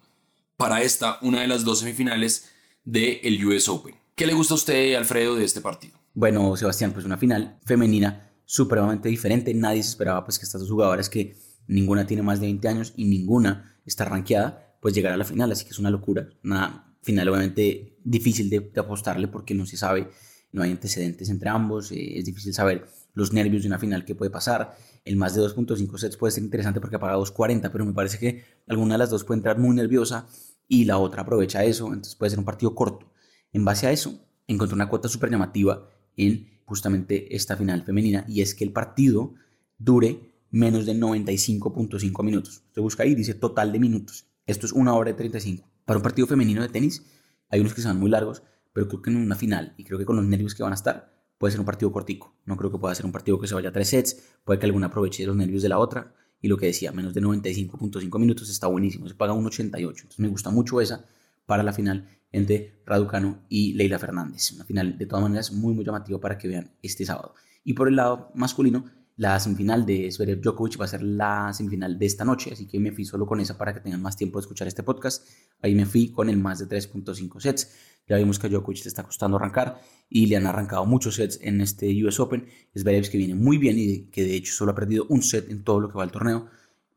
para 0.63 0.82
esta, 0.82 1.19
una 1.21 1.41
de 1.41 1.47
las 1.49 1.65
dos 1.65 1.80
semifinales 1.80 2.45
del 2.86 3.19
el 3.21 3.45
US 3.45 3.67
Open. 3.67 3.95
¿Qué 4.15 4.26
le 4.26 4.34
gusta 4.34 4.54
a 4.54 4.56
usted, 4.56 4.95
Alfredo, 4.95 5.36
de 5.36 5.43
este 5.43 5.60
partido? 5.60 5.99
Bueno, 6.13 6.56
Sebastián, 6.56 6.93
pues 6.93 7.04
una 7.04 7.17
final 7.17 7.60
femenina 7.65 8.32
supremamente 8.45 9.10
diferente. 9.10 9.54
Nadie 9.54 9.84
se 9.84 9.89
esperaba 9.89 10.23
pues 10.23 10.39
que 10.39 10.45
estas 10.45 10.62
dos 10.62 10.71
jugadoras 10.71 11.10
que 11.10 11.36
ninguna 11.67 12.08
tiene 12.08 12.23
más 12.23 12.39
de 12.39 12.45
20 12.45 12.65
años 12.69 12.93
y 12.95 13.04
ninguna 13.04 13.76
está 13.86 14.06
rankeada, 14.06 14.78
pues 14.80 14.95
llegar 14.95 15.12
a 15.12 15.17
la 15.17 15.26
final. 15.26 15.52
Así 15.52 15.65
que 15.65 15.71
es 15.71 15.80
una 15.80 15.89
locura. 15.89 16.30
Una 16.45 16.95
final 17.02 17.28
obviamente 17.28 17.97
difícil 18.02 18.49
de, 18.49 18.71
apostarle 18.78 19.28
porque 19.28 19.54
no 19.54 19.65
se 19.65 19.76
sabe, 19.76 20.12
no 20.54 20.63
hay 20.63 20.71
antecedentes 20.71 21.28
entre 21.28 21.49
ambos. 21.49 21.91
Eh, 21.91 22.19
es 22.19 22.23
difícil 22.23 22.54
saber 22.54 22.88
los 23.15 23.34
nervios 23.34 23.63
de 23.63 23.67
una 23.67 23.80
final 23.80 24.06
que 24.06 24.15
puede 24.15 24.32
pasar. 24.32 24.78
El 25.04 25.17
más 25.17 25.36
de 25.36 25.41
2.5 25.41 25.97
sets 25.97 26.15
puede 26.15 26.32
ser 26.32 26.43
interesante 26.43 26.80
porque 26.80 26.95
apaga 26.95 27.17
2.40, 27.17 27.69
pero 27.69 27.86
me 27.86 27.91
parece 27.91 28.17
que 28.17 28.45
alguna 28.65 28.93
de 28.93 28.99
las 28.99 29.10
dos 29.10 29.26
puede 29.26 29.39
entrar 29.39 29.60
muy 29.60 29.76
nerviosa 29.76 30.26
y 30.67 30.86
la 30.86 30.97
otra 30.97 31.21
aprovecha 31.21 31.63
eso, 31.63 31.88
entonces 31.88 32.15
puede 32.15 32.32
ser 32.32 32.39
un 32.39 32.45
partido 32.45 32.76
corto. 32.76 33.12
En 33.52 33.65
base 33.65 33.88
a 33.88 33.91
eso, 33.91 34.26
encontré 34.47 34.76
una 34.76 34.89
cuota 34.89 35.08
súper 35.08 35.30
llamativa 35.30 35.88
en 36.17 36.60
justamente 36.65 37.36
esta 37.36 37.56
final 37.56 37.84
femenina 37.84 38.26
y 38.28 38.41
es 38.41 38.56
que 38.56 38.63
el 38.63 38.71
partido 38.71 39.34
dure 39.78 40.34
menos 40.49 40.86
de 40.86 40.93
95.5 40.93 42.23
minutos. 42.23 42.63
Usted 42.67 42.82
busca 42.82 43.04
ahí, 43.04 43.15
dice 43.15 43.34
total 43.34 43.71
de 43.71 43.80
minutos. 43.80 44.28
Esto 44.45 44.65
es 44.65 44.71
una 44.71 44.93
hora 44.93 45.12
de 45.12 45.17
35. 45.17 45.67
Para 45.86 45.97
un 45.97 46.04
partido 46.04 46.28
femenino 46.28 46.62
de 46.62 46.69
tenis, 46.69 47.04
hay 47.49 47.60
unos 47.60 47.73
que 47.73 47.82
se 47.82 47.88
van 47.88 47.99
muy 47.99 48.10
largos, 48.10 48.43
pero 48.71 48.88
creo 48.88 49.02
que 49.02 49.10
en 49.10 49.17
una 49.17 49.36
final 49.36 49.73
y 49.78 49.84
creo 49.84 49.99
que 49.99 50.06
con 50.06 50.15
los 50.15 50.26
nervios 50.26 50.56
que 50.56 50.63
van 50.63 50.71
a 50.71 50.76
estar, 50.76 51.13
puede 51.38 51.52
ser 51.52 51.60
un 51.60 51.65
partido 51.65 51.91
cortico. 51.91 52.36
No 52.45 52.56
creo 52.56 52.71
que 52.71 52.78
pueda 52.78 52.95
ser 52.95 53.06
un 53.06 53.12
partido 53.12 53.39
que 53.39 53.47
se 53.47 53.56
vaya 53.56 53.69
a 53.69 53.71
tres 53.71 53.89
sets, 53.89 54.23
puede 54.43 54.60
que 54.60 54.65
alguna 54.65 54.88
aproveche 54.88 55.26
los 55.26 55.36
nervios 55.36 55.62
de 55.62 55.69
la 55.69 55.80
otra 55.80 56.13
y 56.44 56.50
lo 56.50 56.58
que 56.58 56.66
decía, 56.66 56.92
menos 56.92 57.14
de 57.14 57.22
95.5 57.22 58.20
minutos 58.20 58.50
está 58.50 58.68
buenísimo, 58.68 59.08
se 59.08 59.16
paga 59.16 59.32
un 59.32 59.46
88. 59.46 60.02
Entonces 60.02 60.20
me 60.20 60.28
gusta 60.28 60.50
mucho 60.50 60.82
esa 60.82 61.06
para 61.46 61.64
la 61.64 61.72
final 61.72 62.06
entre 62.34 62.82
Raducano 62.86 63.46
y 63.48 63.74
Leila 63.76 63.98
Fernández. 63.98 64.52
Una 64.52 64.66
final 64.66 64.98
de 64.98 65.06
todas 65.06 65.24
maneras 65.24 65.54
muy 65.54 65.74
muy 65.74 65.86
llamativa 65.86 66.20
para 66.20 66.38
que 66.38 66.50
vean 66.50 66.70
este 66.82 67.06
sábado. 67.06 67.34
Y 67.64 67.72
por 67.72 67.88
el 67.88 67.96
lado 67.96 68.30
masculino, 68.36 68.84
la 69.16 69.40
semifinal 69.40 69.86
de 69.86 70.12
Zverev 70.12 70.42
Djokovic 70.42 70.82
va 70.82 70.84
a 70.84 70.90
ser 70.90 71.02
la 71.02 71.54
semifinal 71.54 71.98
de 71.98 72.08
esta 72.08 72.26
noche, 72.26 72.52
así 72.52 72.68
que 72.68 72.78
me 72.78 72.92
fui 72.92 73.06
solo 73.06 73.26
con 73.26 73.40
esa 73.40 73.58
para 73.58 73.74
que 73.74 73.80
tengan 73.80 74.02
más 74.02 74.18
tiempo 74.18 74.38
de 74.38 74.42
escuchar 74.42 74.68
este 74.68 74.84
podcast. 74.84 75.26
Ahí 75.63 75.73
me 75.73 75.86
fui 75.86 76.10
con 76.10 76.30
el 76.30 76.38
más 76.38 76.60
de 76.60 76.67
3.5 76.67 77.39
sets. 77.39 77.73
Ya 78.08 78.17
vimos 78.17 78.38
que 78.38 78.47
a 78.47 78.49
Djokovic 78.49 78.84
le 78.84 78.89
está 78.89 79.04
costando 79.04 79.38
arrancar 79.38 79.82
y 80.10 80.26
le 80.28 80.36
han 80.36 80.45
arrancado 80.45 80.86
muchos 80.86 81.15
sets 81.15 81.39
en 81.41 81.62
este 81.62 81.88
US 82.04 82.19
Open. 82.19 82.45
Zverev 82.78 83.10
que 83.10 83.17
viene 83.17 83.34
muy 83.34 83.58
bien 83.58 83.80
y 83.80 84.08
que 84.12 84.23
de 84.23 84.36
hecho 84.36 84.54
solo 84.54 84.73
ha 84.73 84.76
perdido 84.76 85.06
un 85.08 85.23
set 85.23 85.49
en 85.49 85.63
todo 85.63 85.80
lo 85.80 85.88
que 85.88 85.97
va 85.97 86.04
al 86.04 86.12
torneo. 86.12 86.47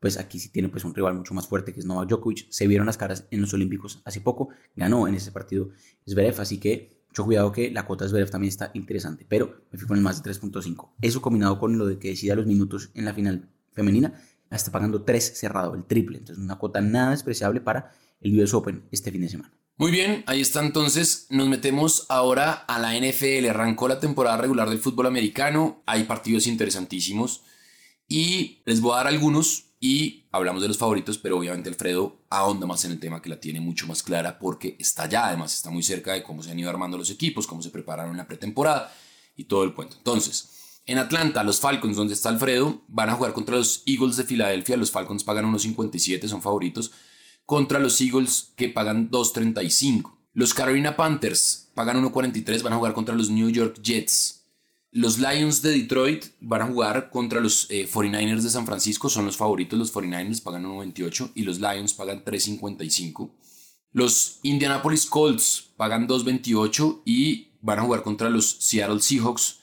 Pues 0.01 0.17
aquí 0.17 0.37
sí 0.37 0.49
tiene 0.49 0.67
pues 0.67 0.83
un 0.83 0.93
rival 0.93 1.15
mucho 1.15 1.33
más 1.33 1.47
fuerte 1.47 1.73
que 1.73 1.79
es 1.79 1.85
Novak 1.85 2.09
Djokovic. 2.09 2.47
Se 2.49 2.67
vieron 2.67 2.85
las 2.85 2.97
caras 2.97 3.25
en 3.31 3.39
los 3.39 3.53
Olímpicos 3.53 4.01
hace 4.03 4.19
poco. 4.19 4.49
Ganó 4.75 5.07
en 5.07 5.15
ese 5.15 5.31
partido 5.31 5.69
Zverev, 6.05 6.39
así 6.41 6.59
que 6.59 7.05
mucho 7.07 7.23
cuidado 7.23 7.51
que 7.53 7.71
la 7.71 7.85
cuota 7.85 8.07
Zverev 8.07 8.29
también 8.29 8.49
está 8.49 8.71
interesante. 8.73 9.25
Pero 9.27 9.63
me 9.71 9.79
fui 9.79 9.87
con 9.87 9.97
el 9.97 10.03
más 10.03 10.21
de 10.21 10.29
3.5. 10.29 10.89
Eso 11.01 11.21
combinado 11.21 11.57
con 11.57 11.77
lo 11.77 11.87
de 11.87 11.97
que 11.97 12.09
decida 12.09 12.35
los 12.35 12.45
minutos 12.45 12.91
en 12.93 13.05
la 13.05 13.13
final 13.13 13.49
femenina, 13.71 14.21
está 14.51 14.71
pagando 14.71 15.03
3 15.03 15.37
cerrado, 15.37 15.73
el 15.73 15.85
triple. 15.85 16.17
Entonces 16.17 16.43
una 16.43 16.57
cuota 16.57 16.81
nada 16.81 17.11
despreciable 17.11 17.61
para 17.61 17.91
el 18.21 18.39
US 18.39 18.53
Open 18.53 18.87
este 18.91 19.11
fin 19.11 19.21
de 19.21 19.29
semana. 19.29 19.53
Muy 19.79 19.91
bien, 19.91 20.23
ahí 20.25 20.41
está 20.41 20.65
entonces. 20.65 21.27
Nos 21.29 21.47
metemos 21.47 22.07
ahora 22.09 22.51
a 22.53 22.79
la 22.79 22.95
NFL. 22.97 23.47
Arrancó 23.47 23.87
la 23.87 23.99
temporada 23.99 24.37
regular 24.37 24.69
del 24.69 24.79
fútbol 24.79 25.05
americano. 25.05 25.83
Hay 25.85 26.05
partidos 26.05 26.47
interesantísimos. 26.47 27.43
Y 28.07 28.63
les 28.65 28.81
voy 28.81 28.93
a 28.93 28.97
dar 28.97 29.07
algunos 29.07 29.65
y 29.79 30.25
hablamos 30.31 30.63
de 30.63 30.67
los 30.67 30.79
favoritos, 30.79 31.19
pero 31.19 31.37
obviamente 31.37 31.69
Alfredo 31.69 32.25
ahonda 32.31 32.65
más 32.65 32.83
en 32.85 32.91
el 32.93 32.99
tema 32.99 33.21
que 33.21 33.29
la 33.29 33.39
tiene 33.39 33.59
mucho 33.59 33.85
más 33.85 34.01
clara 34.01 34.39
porque 34.39 34.75
está 34.79 35.07
ya, 35.07 35.27
además 35.27 35.53
está 35.53 35.69
muy 35.69 35.83
cerca 35.83 36.13
de 36.13 36.23
cómo 36.23 36.41
se 36.41 36.49
han 36.49 36.59
ido 36.59 36.71
armando 36.71 36.97
los 36.97 37.11
equipos, 37.11 37.45
cómo 37.45 37.61
se 37.61 37.69
prepararon 37.69 38.11
en 38.11 38.17
la 38.17 38.27
pretemporada 38.27 38.91
y 39.35 39.43
todo 39.43 39.63
el 39.63 39.75
cuento. 39.75 39.97
Entonces, 39.97 40.81
en 40.87 40.97
Atlanta, 40.97 41.43
los 41.43 41.59
Falcons, 41.59 41.95
donde 41.95 42.15
está 42.15 42.29
Alfredo, 42.29 42.81
van 42.87 43.09
a 43.09 43.13
jugar 43.13 43.33
contra 43.33 43.57
los 43.57 43.83
Eagles 43.85 44.17
de 44.17 44.23
Filadelfia. 44.23 44.77
Los 44.77 44.89
Falcons 44.89 45.23
pagan 45.23 45.45
unos 45.45 45.61
57, 45.61 46.27
son 46.27 46.41
favoritos 46.41 46.91
contra 47.47 47.79
los 47.79 47.99
Eagles 48.01 48.51
que 48.57 48.67
pagan 48.67 49.09
2.35. 49.09 50.11
Los 50.33 50.53
Carolina 50.53 50.97
Panthers 50.97 51.69
pagan 51.73 52.03
1.43, 52.03 52.61
van 52.61 52.73
a 52.73 52.75
jugar 52.75 52.93
contra 52.93 53.15
los 53.15 53.29
New 53.29 53.49
York 53.49 53.79
Jets. 53.81 54.43
Los 54.91 55.17
Lions 55.17 55.61
de 55.61 55.71
Detroit 55.71 56.25
van 56.41 56.61
a 56.61 56.67
jugar 56.67 57.09
contra 57.09 57.39
los 57.39 57.69
49ers 57.69 58.39
eh, 58.39 58.41
de 58.43 58.49
San 58.49 58.65
Francisco, 58.65 59.09
son 59.09 59.25
los 59.25 59.37
favoritos, 59.37 59.79
los 59.79 59.93
49ers 59.93 60.43
pagan 60.43 60.65
1.28 60.65 61.31
y 61.35 61.43
los 61.43 61.59
Lions 61.59 61.93
pagan 61.93 62.23
3.55. 62.25 63.31
Los 63.93 64.39
Indianapolis 64.43 65.05
Colts 65.05 65.69
pagan 65.77 66.05
2.28 66.05 67.03
y 67.05 67.47
van 67.61 67.79
a 67.79 67.83
jugar 67.83 68.03
contra 68.03 68.29
los 68.29 68.57
Seattle 68.59 68.99
Seahawks, 68.99 69.59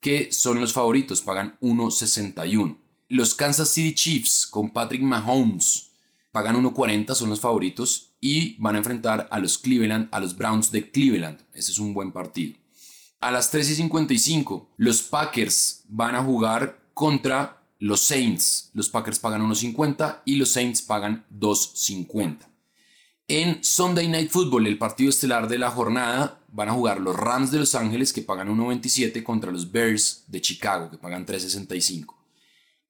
que 0.00 0.32
son 0.32 0.60
los 0.60 0.72
favoritos, 0.72 1.20
pagan 1.20 1.56
1.61. 1.60 2.78
Los 3.08 3.36
Kansas 3.36 3.68
City 3.68 3.94
Chiefs 3.94 4.46
con 4.46 4.70
Patrick 4.70 5.02
Mahomes 5.02 5.87
pagan 6.32 6.56
1.40, 6.56 7.14
son 7.14 7.30
los 7.30 7.40
favoritos 7.40 8.14
y 8.20 8.56
van 8.60 8.74
a 8.74 8.78
enfrentar 8.78 9.28
a 9.30 9.38
los 9.38 9.58
Cleveland, 9.58 10.08
a 10.12 10.20
los 10.20 10.36
Browns 10.36 10.70
de 10.70 10.90
Cleveland. 10.90 11.40
Ese 11.52 11.72
es 11.72 11.78
un 11.78 11.94
buen 11.94 12.12
partido. 12.12 12.58
A 13.20 13.30
las 13.30 13.52
3.55, 13.52 14.68
los 14.76 15.02
Packers 15.02 15.84
van 15.88 16.14
a 16.14 16.22
jugar 16.22 16.90
contra 16.94 17.62
los 17.78 18.00
Saints. 18.00 18.70
Los 18.74 18.88
Packers 18.88 19.18
pagan 19.18 19.42
1.50 19.42 20.22
y 20.24 20.36
los 20.36 20.50
Saints 20.50 20.82
pagan 20.82 21.26
2.50. 21.32 22.38
En 23.30 23.62
Sunday 23.62 24.08
Night 24.08 24.30
Football, 24.30 24.66
el 24.66 24.78
partido 24.78 25.10
estelar 25.10 25.48
de 25.48 25.58
la 25.58 25.70
jornada, 25.70 26.40
van 26.50 26.70
a 26.70 26.72
jugar 26.72 27.00
los 27.00 27.14
Rams 27.14 27.50
de 27.50 27.58
Los 27.58 27.74
Ángeles 27.74 28.12
que 28.12 28.22
pagan 28.22 28.48
1.27 28.48 29.22
contra 29.22 29.52
los 29.52 29.70
Bears 29.70 30.24
de 30.28 30.40
Chicago 30.40 30.90
que 30.90 30.96
pagan 30.96 31.26
3.65. 31.26 32.14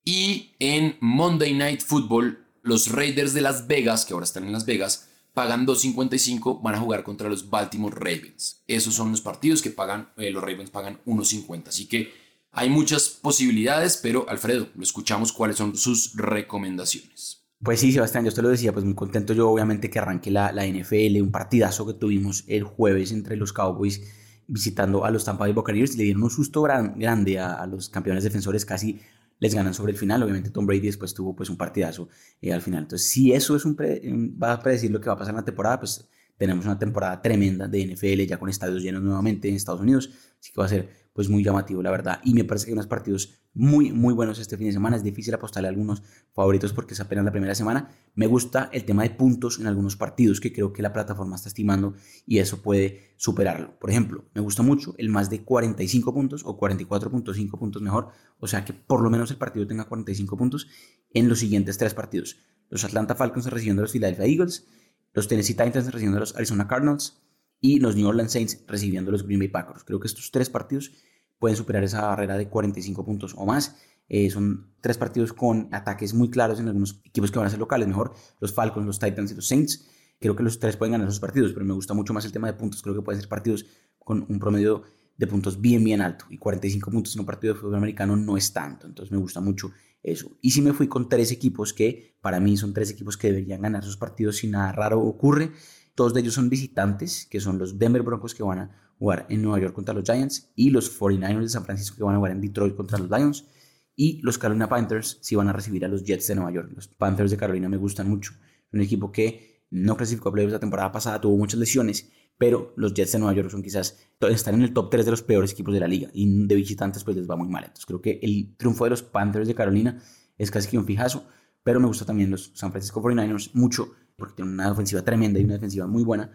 Y 0.04 0.54
en 0.58 0.96
Monday 1.00 1.54
Night 1.54 1.82
Football, 1.82 2.46
los 2.68 2.92
Raiders 2.92 3.32
de 3.34 3.40
Las 3.40 3.66
Vegas, 3.66 4.04
que 4.04 4.12
ahora 4.12 4.24
están 4.24 4.44
en 4.44 4.52
Las 4.52 4.66
Vegas, 4.66 5.08
pagan 5.34 5.66
2.55, 5.66 6.62
van 6.62 6.74
a 6.74 6.80
jugar 6.80 7.02
contra 7.02 7.28
los 7.28 7.48
Baltimore 7.48 7.96
Ravens. 7.96 8.62
Esos 8.66 8.94
son 8.94 9.10
los 9.10 9.20
partidos 9.20 9.62
que 9.62 9.70
pagan, 9.70 10.10
eh, 10.16 10.30
los 10.30 10.42
Ravens 10.42 10.70
pagan 10.70 11.00
1.50. 11.06 11.68
Así 11.68 11.86
que 11.86 12.12
hay 12.52 12.68
muchas 12.68 13.08
posibilidades, 13.08 13.98
pero 14.02 14.28
Alfredo, 14.28 14.68
lo 14.74 14.82
escuchamos 14.82 15.32
cuáles 15.32 15.56
son 15.56 15.76
sus 15.76 16.14
recomendaciones. 16.14 17.44
Pues 17.62 17.80
sí, 17.80 17.90
Sebastián, 17.90 18.24
yo 18.24 18.32
te 18.32 18.42
lo 18.42 18.48
decía, 18.50 18.72
pues 18.72 18.84
muy 18.84 18.94
contento 18.94 19.32
yo 19.32 19.50
obviamente 19.50 19.90
que 19.90 19.98
arranque 19.98 20.30
la, 20.30 20.52
la 20.52 20.66
NFL, 20.66 21.20
un 21.20 21.32
partidazo 21.32 21.86
que 21.86 21.94
tuvimos 21.94 22.44
el 22.46 22.62
jueves 22.62 23.10
entre 23.10 23.36
los 23.36 23.52
Cowboys 23.52 24.00
visitando 24.46 25.04
a 25.04 25.10
los 25.10 25.24
Tampa 25.24 25.44
Bay 25.44 25.52
Buccaneers, 25.52 25.96
le 25.96 26.04
dieron 26.04 26.22
un 26.22 26.30
susto 26.30 26.62
grande 26.62 27.38
a, 27.38 27.54
a 27.54 27.66
los 27.66 27.88
campeones 27.88 28.24
defensores, 28.24 28.64
casi 28.64 29.00
les 29.38 29.54
ganan 29.54 29.74
sobre 29.74 29.92
el 29.92 29.98
final. 29.98 30.22
Obviamente 30.22 30.50
Tom 30.50 30.66
Brady 30.66 30.86
después 30.86 31.14
tuvo 31.14 31.34
pues 31.34 31.50
un 31.50 31.56
partidazo 31.56 32.08
eh, 32.40 32.52
al 32.52 32.62
final. 32.62 32.82
Entonces, 32.82 33.08
si 33.08 33.32
eso 33.32 33.56
es 33.56 33.64
un 33.64 33.76
va 33.76 34.52
a 34.52 34.60
predecir 34.60 34.90
lo 34.90 35.00
que 35.00 35.08
va 35.08 35.14
a 35.14 35.18
pasar 35.18 35.32
en 35.32 35.38
la 35.38 35.44
temporada, 35.44 35.80
pues 35.80 36.08
tenemos 36.36 36.64
una 36.64 36.78
temporada 36.78 37.20
tremenda 37.20 37.66
de 37.66 37.86
NFL 37.86 38.22
ya 38.26 38.38
con 38.38 38.48
estadios 38.48 38.82
llenos 38.82 39.02
nuevamente 39.02 39.48
en 39.48 39.54
Estados 39.54 39.80
Unidos. 39.80 40.10
Así 40.40 40.52
que 40.52 40.60
va 40.60 40.66
a 40.66 40.68
ser 40.68 40.88
pues 41.12 41.28
muy 41.28 41.42
llamativo, 41.42 41.82
la 41.82 41.90
verdad. 41.90 42.20
Y 42.24 42.32
me 42.34 42.44
parece 42.44 42.66
que 42.66 42.70
hay 42.70 42.74
unos 42.74 42.86
partidos 42.86 43.37
muy, 43.58 43.90
muy 43.90 44.14
buenos 44.14 44.38
este 44.38 44.56
fin 44.56 44.68
de 44.68 44.72
semana. 44.72 44.96
Es 44.96 45.02
difícil 45.02 45.34
apostarle 45.34 45.66
a 45.66 45.70
algunos 45.70 46.04
favoritos 46.32 46.72
porque 46.72 46.94
es 46.94 47.00
apenas 47.00 47.24
la 47.24 47.32
primera 47.32 47.56
semana. 47.56 47.90
Me 48.14 48.28
gusta 48.28 48.70
el 48.72 48.84
tema 48.84 49.02
de 49.02 49.10
puntos 49.10 49.58
en 49.58 49.66
algunos 49.66 49.96
partidos 49.96 50.40
que 50.40 50.52
creo 50.52 50.72
que 50.72 50.80
la 50.80 50.92
plataforma 50.92 51.34
está 51.34 51.48
estimando 51.48 51.94
y 52.24 52.38
eso 52.38 52.62
puede 52.62 53.14
superarlo. 53.16 53.76
Por 53.80 53.90
ejemplo, 53.90 54.24
me 54.32 54.40
gusta 54.40 54.62
mucho 54.62 54.94
el 54.96 55.08
más 55.10 55.28
de 55.28 55.42
45 55.42 56.14
puntos 56.14 56.42
o 56.44 56.56
44.5 56.56 57.58
puntos 57.58 57.82
mejor. 57.82 58.10
O 58.38 58.46
sea 58.46 58.64
que 58.64 58.72
por 58.72 59.02
lo 59.02 59.10
menos 59.10 59.32
el 59.32 59.38
partido 59.38 59.66
tenga 59.66 59.84
45 59.88 60.36
puntos 60.36 60.68
en 61.12 61.28
los 61.28 61.40
siguientes 61.40 61.78
tres 61.78 61.94
partidos. 61.94 62.36
Los 62.70 62.84
Atlanta 62.84 63.16
Falcons 63.16 63.46
recibiendo 63.46 63.82
a 63.82 63.84
los 63.84 63.92
Philadelphia 63.92 64.26
Eagles, 64.26 64.68
los 65.14 65.26
Tennessee 65.26 65.54
Titans 65.54 65.86
recibiendo 65.86 66.18
a 66.18 66.20
los 66.20 66.36
Arizona 66.36 66.68
Cardinals 66.68 67.20
y 67.60 67.80
los 67.80 67.96
New 67.96 68.06
Orleans 68.06 68.30
Saints 68.30 68.62
recibiendo 68.68 69.10
a 69.10 69.12
los 69.12 69.24
Green 69.24 69.40
Bay 69.40 69.48
Packers. 69.48 69.82
Creo 69.82 69.98
que 69.98 70.06
estos 70.06 70.30
tres 70.30 70.48
partidos 70.48 70.92
pueden 71.38 71.56
superar 71.56 71.84
esa 71.84 72.02
barrera 72.02 72.36
de 72.36 72.48
45 72.48 73.04
puntos 73.04 73.34
o 73.36 73.46
más. 73.46 73.76
Eh, 74.08 74.30
son 74.30 74.72
tres 74.80 74.96
partidos 74.96 75.32
con 75.32 75.68
ataques 75.72 76.14
muy 76.14 76.30
claros 76.30 76.60
en 76.60 76.68
algunos 76.68 77.00
equipos 77.04 77.30
que 77.30 77.38
van 77.38 77.46
a 77.46 77.50
ser 77.50 77.58
locales, 77.58 77.86
mejor 77.86 78.14
los 78.40 78.52
Falcons, 78.54 78.86
los 78.86 78.98
Titans 78.98 79.32
y 79.32 79.34
los 79.34 79.46
Saints. 79.46 79.86
Creo 80.20 80.34
que 80.34 80.42
los 80.42 80.58
tres 80.58 80.76
pueden 80.76 80.92
ganar 80.92 81.06
esos 81.06 81.20
partidos, 81.20 81.52
pero 81.52 81.64
me 81.64 81.74
gusta 81.74 81.94
mucho 81.94 82.12
más 82.12 82.24
el 82.24 82.32
tema 82.32 82.48
de 82.48 82.54
puntos. 82.54 82.82
Creo 82.82 82.94
que 82.94 83.02
pueden 83.02 83.20
ser 83.20 83.28
partidos 83.28 83.66
con 83.98 84.26
un 84.28 84.38
promedio 84.38 84.82
de 85.16 85.26
puntos 85.26 85.60
bien, 85.60 85.84
bien 85.84 86.00
alto. 86.00 86.24
Y 86.30 86.38
45 86.38 86.90
puntos 86.90 87.14
en 87.14 87.20
un 87.20 87.26
partido 87.26 87.54
de 87.54 87.60
fútbol 87.60 87.76
americano 87.76 88.16
no 88.16 88.36
es 88.36 88.52
tanto. 88.52 88.86
Entonces 88.86 89.12
me 89.12 89.18
gusta 89.18 89.40
mucho 89.40 89.70
eso. 90.02 90.30
Y 90.40 90.50
si 90.52 90.62
me 90.62 90.72
fui 90.72 90.88
con 90.88 91.08
tres 91.08 91.30
equipos 91.30 91.72
que 91.72 92.16
para 92.20 92.40
mí 92.40 92.56
son 92.56 92.72
tres 92.72 92.90
equipos 92.90 93.16
que 93.16 93.28
deberían 93.28 93.62
ganar 93.62 93.82
esos 93.82 93.96
partidos 93.96 94.36
si 94.36 94.48
nada 94.48 94.72
raro 94.72 95.00
ocurre. 95.00 95.52
Dos 95.94 96.14
de 96.14 96.20
ellos 96.20 96.34
son 96.34 96.48
visitantes, 96.48 97.26
que 97.28 97.40
son 97.40 97.58
los 97.58 97.78
Denver 97.78 98.02
Broncos 98.02 98.34
que 98.34 98.44
van 98.44 98.58
a 98.60 98.87
jugar 98.98 99.26
en 99.28 99.42
Nueva 99.42 99.60
York 99.60 99.74
contra 99.74 99.94
los 99.94 100.04
Giants 100.04 100.50
y 100.54 100.70
los 100.70 100.98
49ers 100.98 101.40
de 101.40 101.48
San 101.48 101.64
Francisco 101.64 101.96
que 101.96 102.02
van 102.02 102.14
a 102.14 102.18
jugar 102.18 102.32
en 102.32 102.40
Detroit 102.40 102.74
contra 102.74 102.98
los 102.98 103.10
Lions 103.10 103.46
y 103.94 104.20
los 104.22 104.38
Carolina 104.38 104.68
Panthers 104.68 105.18
si 105.20 105.34
van 105.34 105.48
a 105.48 105.52
recibir 105.52 105.84
a 105.84 105.88
los 105.88 106.04
Jets 106.04 106.28
de 106.28 106.34
Nueva 106.36 106.52
York. 106.52 106.70
Los 106.74 106.88
Panthers 106.88 107.30
de 107.30 107.36
Carolina 107.36 107.68
me 107.68 107.76
gustan 107.76 108.08
mucho. 108.08 108.32
Un 108.72 108.80
equipo 108.80 109.10
que 109.10 109.64
no 109.70 109.96
clasificó 109.96 110.28
a 110.28 110.32
playoffs 110.32 110.52
la 110.52 110.60
temporada 110.60 110.92
pasada, 110.92 111.20
tuvo 111.20 111.36
muchas 111.36 111.58
lesiones, 111.58 112.10
pero 112.38 112.72
los 112.76 112.94
Jets 112.94 113.12
de 113.12 113.18
Nueva 113.18 113.34
York 113.34 113.50
son 113.50 113.62
quizás, 113.62 113.98
están 114.20 114.54
en 114.54 114.62
el 114.62 114.72
top 114.72 114.90
3 114.90 115.04
de 115.04 115.10
los 115.10 115.22
peores 115.22 115.52
equipos 115.52 115.74
de 115.74 115.80
la 115.80 115.88
liga 115.88 116.08
y 116.12 116.46
de 116.46 116.54
visitantes 116.54 117.04
pues 117.04 117.16
les 117.16 117.28
va 117.28 117.36
muy 117.36 117.48
mal. 117.48 117.64
Entonces 117.64 117.86
creo 117.86 118.00
que 118.00 118.20
el 118.22 118.56
triunfo 118.56 118.84
de 118.84 118.90
los 118.90 119.02
Panthers 119.02 119.48
de 119.48 119.54
Carolina 119.54 120.00
es 120.36 120.50
casi 120.50 120.68
que 120.68 120.78
un 120.78 120.86
fijazo, 120.86 121.26
pero 121.62 121.80
me 121.80 121.86
gusta 121.86 122.04
también 122.04 122.30
los 122.30 122.52
San 122.54 122.70
Francisco 122.70 123.02
49ers 123.02 123.50
mucho 123.54 123.92
porque 124.16 124.34
tienen 124.34 124.54
una 124.54 124.70
ofensiva 124.70 125.02
tremenda 125.02 125.40
y 125.40 125.44
una 125.44 125.54
defensiva 125.54 125.86
muy 125.86 126.04
buena. 126.04 126.30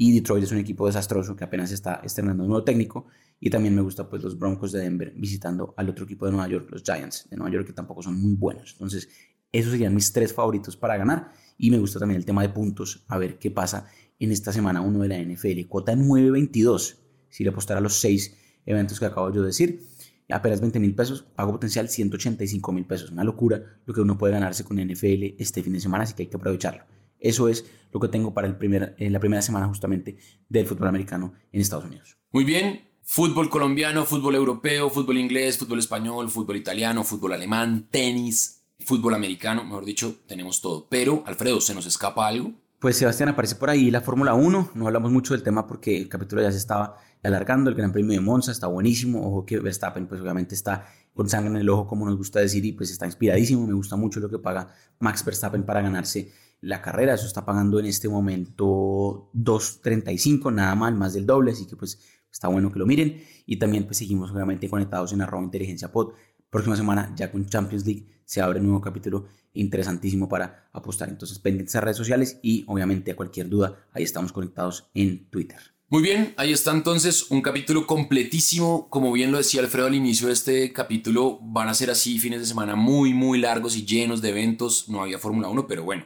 Y 0.00 0.12
Detroit 0.12 0.44
es 0.44 0.52
un 0.52 0.58
equipo 0.58 0.86
desastroso 0.86 1.34
que 1.34 1.42
apenas 1.42 1.72
está 1.72 2.00
estrenando 2.04 2.44
un 2.44 2.50
nuevo 2.50 2.62
técnico. 2.62 3.06
Y 3.40 3.50
también 3.50 3.74
me 3.74 3.82
gusta 3.82 4.08
pues 4.08 4.22
los 4.22 4.38
Broncos 4.38 4.70
de 4.70 4.78
Denver 4.78 5.12
visitando 5.16 5.74
al 5.76 5.88
otro 5.88 6.04
equipo 6.04 6.24
de 6.24 6.30
Nueva 6.30 6.46
York, 6.46 6.68
los 6.70 6.84
Giants 6.84 7.26
de 7.28 7.36
Nueva 7.36 7.52
York, 7.52 7.66
que 7.66 7.72
tampoco 7.72 8.00
son 8.00 8.14
muy 8.14 8.36
buenos. 8.36 8.74
Entonces, 8.74 9.08
esos 9.50 9.72
serían 9.72 9.92
mis 9.96 10.12
tres 10.12 10.32
favoritos 10.32 10.76
para 10.76 10.96
ganar. 10.96 11.32
Y 11.58 11.72
me 11.72 11.80
gusta 11.80 11.98
también 11.98 12.16
el 12.16 12.24
tema 12.24 12.42
de 12.42 12.50
puntos, 12.50 13.04
a 13.08 13.18
ver 13.18 13.40
qué 13.40 13.50
pasa 13.50 13.88
en 14.20 14.30
esta 14.30 14.52
semana 14.52 14.82
1 14.82 15.00
de 15.00 15.08
la 15.08 15.18
NFL. 15.18 15.66
Cuota 15.66 15.96
9.22, 15.96 16.96
si 17.28 17.42
le 17.42 17.50
apostara 17.50 17.78
a 17.78 17.82
los 17.82 17.94
seis 17.94 18.36
eventos 18.66 19.00
que 19.00 19.06
acabo 19.06 19.32
yo 19.32 19.40
de 19.40 19.48
decir. 19.48 19.82
Apenas 20.30 20.60
20 20.60 20.78
mil 20.78 20.94
pesos, 20.94 21.22
pago 21.22 21.50
potencial 21.50 21.88
185 21.88 22.70
mil 22.70 22.86
pesos. 22.86 23.10
Una 23.10 23.24
locura 23.24 23.80
lo 23.84 23.92
que 23.92 24.00
uno 24.00 24.16
puede 24.16 24.34
ganarse 24.34 24.62
con 24.62 24.76
NFL 24.76 25.34
este 25.40 25.60
fin 25.60 25.72
de 25.72 25.80
semana, 25.80 26.04
así 26.04 26.14
que 26.14 26.22
hay 26.22 26.28
que 26.28 26.36
aprovecharlo. 26.36 26.84
Eso 27.20 27.48
es 27.48 27.64
lo 27.92 28.00
que 28.00 28.08
tengo 28.08 28.34
para 28.34 28.46
el 28.46 28.56
primer, 28.56 28.94
eh, 28.98 29.10
la 29.10 29.20
primera 29.20 29.42
semana 29.42 29.66
justamente 29.66 30.18
del 30.48 30.66
fútbol 30.66 30.88
americano 30.88 31.32
en 31.52 31.60
Estados 31.60 31.84
Unidos. 31.84 32.16
Muy 32.32 32.44
bien, 32.44 32.82
fútbol 33.02 33.48
colombiano, 33.48 34.04
fútbol 34.04 34.34
europeo, 34.34 34.90
fútbol 34.90 35.18
inglés, 35.18 35.58
fútbol 35.58 35.78
español, 35.78 36.28
fútbol 36.30 36.56
italiano, 36.56 37.04
fútbol 37.04 37.32
alemán, 37.32 37.88
tenis, 37.90 38.62
fútbol 38.78 39.14
americano, 39.14 39.64
mejor 39.64 39.84
dicho, 39.84 40.16
tenemos 40.26 40.60
todo. 40.60 40.86
Pero, 40.88 41.22
Alfredo, 41.26 41.60
¿se 41.60 41.74
nos 41.74 41.86
escapa 41.86 42.26
algo? 42.26 42.52
Pues 42.78 42.96
Sebastián, 42.96 43.30
aparece 43.30 43.56
por 43.56 43.70
ahí 43.70 43.90
la 43.90 44.02
Fórmula 44.02 44.34
1, 44.34 44.70
no 44.74 44.86
hablamos 44.86 45.10
mucho 45.10 45.34
del 45.34 45.42
tema 45.42 45.66
porque 45.66 45.96
el 45.96 46.08
capítulo 46.08 46.42
ya 46.42 46.52
se 46.52 46.58
estaba 46.58 46.96
alargando, 47.24 47.70
el 47.70 47.76
Gran 47.76 47.90
Premio 47.90 48.12
de 48.12 48.20
Monza 48.20 48.52
está 48.52 48.68
buenísimo, 48.68 49.26
ojo 49.26 49.44
que 49.44 49.58
Verstappen 49.58 50.06
pues 50.06 50.20
obviamente 50.20 50.54
está 50.54 50.86
con 51.12 51.28
sangre 51.28 51.50
en 51.50 51.56
el 51.56 51.68
ojo 51.70 51.88
como 51.88 52.06
nos 52.06 52.16
gusta 52.16 52.38
decir 52.38 52.64
y 52.64 52.72
pues 52.72 52.92
está 52.92 53.04
inspiradísimo, 53.04 53.66
me 53.66 53.74
gusta 53.74 53.96
mucho 53.96 54.20
lo 54.20 54.30
que 54.30 54.38
paga 54.38 54.72
Max 55.00 55.24
Verstappen 55.24 55.64
para 55.64 55.82
ganarse 55.82 56.32
la 56.60 56.82
carrera, 56.82 57.14
eso 57.14 57.26
está 57.26 57.44
pagando 57.44 57.78
en 57.78 57.86
este 57.86 58.08
momento 58.08 59.30
2.35, 59.34 60.52
nada 60.52 60.74
mal, 60.74 60.94
más 60.94 61.14
del 61.14 61.26
doble, 61.26 61.52
así 61.52 61.66
que 61.66 61.76
pues 61.76 62.00
está 62.30 62.48
bueno 62.48 62.72
que 62.72 62.78
lo 62.78 62.86
miren. 62.86 63.22
Y 63.46 63.58
también 63.58 63.84
pues 63.84 63.98
seguimos 63.98 64.30
obviamente 64.30 64.68
conectados 64.68 65.12
en 65.12 65.20
arroba 65.20 65.44
inteligencia 65.44 65.90
pod. 65.90 66.12
Próxima 66.50 66.76
semana 66.76 67.12
ya 67.16 67.30
con 67.30 67.46
Champions 67.46 67.86
League 67.86 68.06
se 68.24 68.40
abre 68.40 68.60
un 68.60 68.66
nuevo 68.66 68.80
capítulo 68.80 69.26
interesantísimo 69.52 70.28
para 70.28 70.68
apostar. 70.72 71.08
Entonces 71.08 71.38
pendientes 71.38 71.74
a 71.76 71.80
redes 71.80 71.96
sociales 71.96 72.38
y 72.42 72.64
obviamente 72.66 73.12
a 73.12 73.16
cualquier 73.16 73.48
duda 73.48 73.86
ahí 73.92 74.02
estamos 74.02 74.32
conectados 74.32 74.90
en 74.94 75.28
Twitter. 75.30 75.58
Muy 75.90 76.02
bien, 76.02 76.34
ahí 76.36 76.52
está 76.52 76.72
entonces 76.72 77.30
un 77.30 77.40
capítulo 77.40 77.86
completísimo. 77.86 78.90
Como 78.90 79.10
bien 79.10 79.32
lo 79.32 79.38
decía 79.38 79.62
Alfredo 79.62 79.86
al 79.86 79.94
inicio 79.94 80.26
de 80.26 80.34
este 80.34 80.72
capítulo, 80.74 81.38
van 81.40 81.68
a 81.68 81.74
ser 81.74 81.90
así 81.90 82.18
fines 82.18 82.40
de 82.40 82.46
semana 82.46 82.76
muy, 82.76 83.14
muy 83.14 83.38
largos 83.38 83.74
y 83.74 83.86
llenos 83.86 84.20
de 84.20 84.28
eventos. 84.28 84.90
No 84.90 85.00
había 85.00 85.18
Fórmula 85.18 85.48
1, 85.48 85.66
pero 85.66 85.84
bueno, 85.84 86.04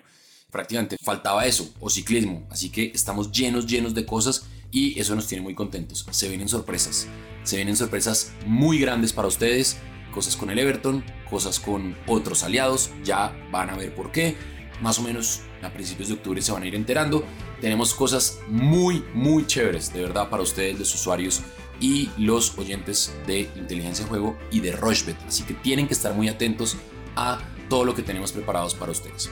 prácticamente 0.53 0.99
faltaba 1.03 1.47
eso, 1.47 1.73
o 1.81 1.91
ciclismo. 1.91 2.47
Así 2.51 2.71
que 2.71 2.93
estamos 2.95 3.33
llenos, 3.33 3.67
llenos 3.67 3.95
de 3.95 4.07
cosas 4.07 4.45
y 4.71 5.01
eso 5.01 5.17
nos 5.17 5.27
tiene 5.27 5.43
muy 5.43 5.55
contentos. 5.55 6.07
Se 6.11 6.29
vienen 6.29 6.49
sorpresas, 6.49 7.09
se 7.43 7.57
vienen 7.57 7.77
sorpresas 7.77 8.33
muy 8.47 8.79
grandes 8.79 9.13
para 9.13 9.27
ustedes. 9.27 9.79
Cosas 10.13 10.37
con 10.37 10.51
el 10.51 10.59
Everton, 10.59 11.03
cosas 11.29 11.59
con 11.59 11.97
otros 12.07 12.43
aliados, 12.43 12.91
ya 13.03 13.35
van 13.51 13.71
a 13.71 13.77
ver 13.77 13.95
por 13.95 14.13
qué. 14.13 14.37
Más 14.83 14.99
o 14.99 15.03
menos 15.03 15.41
a 15.63 15.73
principios 15.73 16.09
de 16.09 16.15
octubre 16.15 16.43
se 16.43 16.53
van 16.53 16.63
a 16.63 16.67
ir 16.67 16.75
enterando. 16.75 17.25
Tenemos 17.61 17.95
cosas 17.95 18.39
muy, 18.47 19.03
muy 19.15 19.47
chéveres, 19.47 19.93
de 19.93 20.03
verdad, 20.03 20.29
para 20.29 20.43
ustedes, 20.43 20.79
los 20.79 20.95
usuarios 20.95 21.41
y 21.81 22.11
los 22.19 22.59
oyentes 22.59 23.15
de 23.27 23.49
Inteligencia 23.57 24.07
Juego 24.07 24.37
y 24.51 24.61
de 24.61 24.73
Rochebet. 24.73 25.17
Así 25.27 25.45
que 25.45 25.55
tienen 25.55 25.87
que 25.87 25.95
estar 25.95 26.15
muy 26.15 26.29
atentos 26.29 26.77
a 27.17 27.39
todo 27.71 27.85
lo 27.85 27.95
que 27.95 28.03
tenemos 28.03 28.33
preparados 28.33 28.75
para 28.75 28.93
ustedes. 28.93 29.31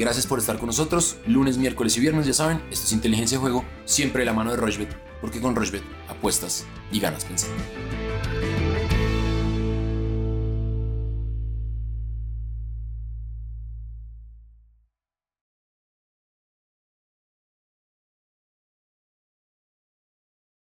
Gracias 0.00 0.26
por 0.26 0.38
estar 0.38 0.56
con 0.56 0.68
nosotros. 0.68 1.18
Lunes, 1.26 1.58
miércoles 1.58 1.94
y 1.98 2.00
viernes, 2.00 2.24
ya 2.24 2.32
saben, 2.32 2.62
esto 2.70 2.86
es 2.86 2.92
Inteligencia 2.92 3.36
de 3.36 3.42
Juego, 3.42 3.66
siempre 3.84 4.20
de 4.20 4.24
la 4.24 4.32
mano 4.32 4.50
de 4.50 4.56
Rochbet, 4.56 4.88
porque 5.20 5.42
con 5.42 5.54
Rochbet 5.54 5.82
apuestas 6.08 6.64
y 6.90 7.00
ganas 7.00 7.26
pensando. 7.26 7.62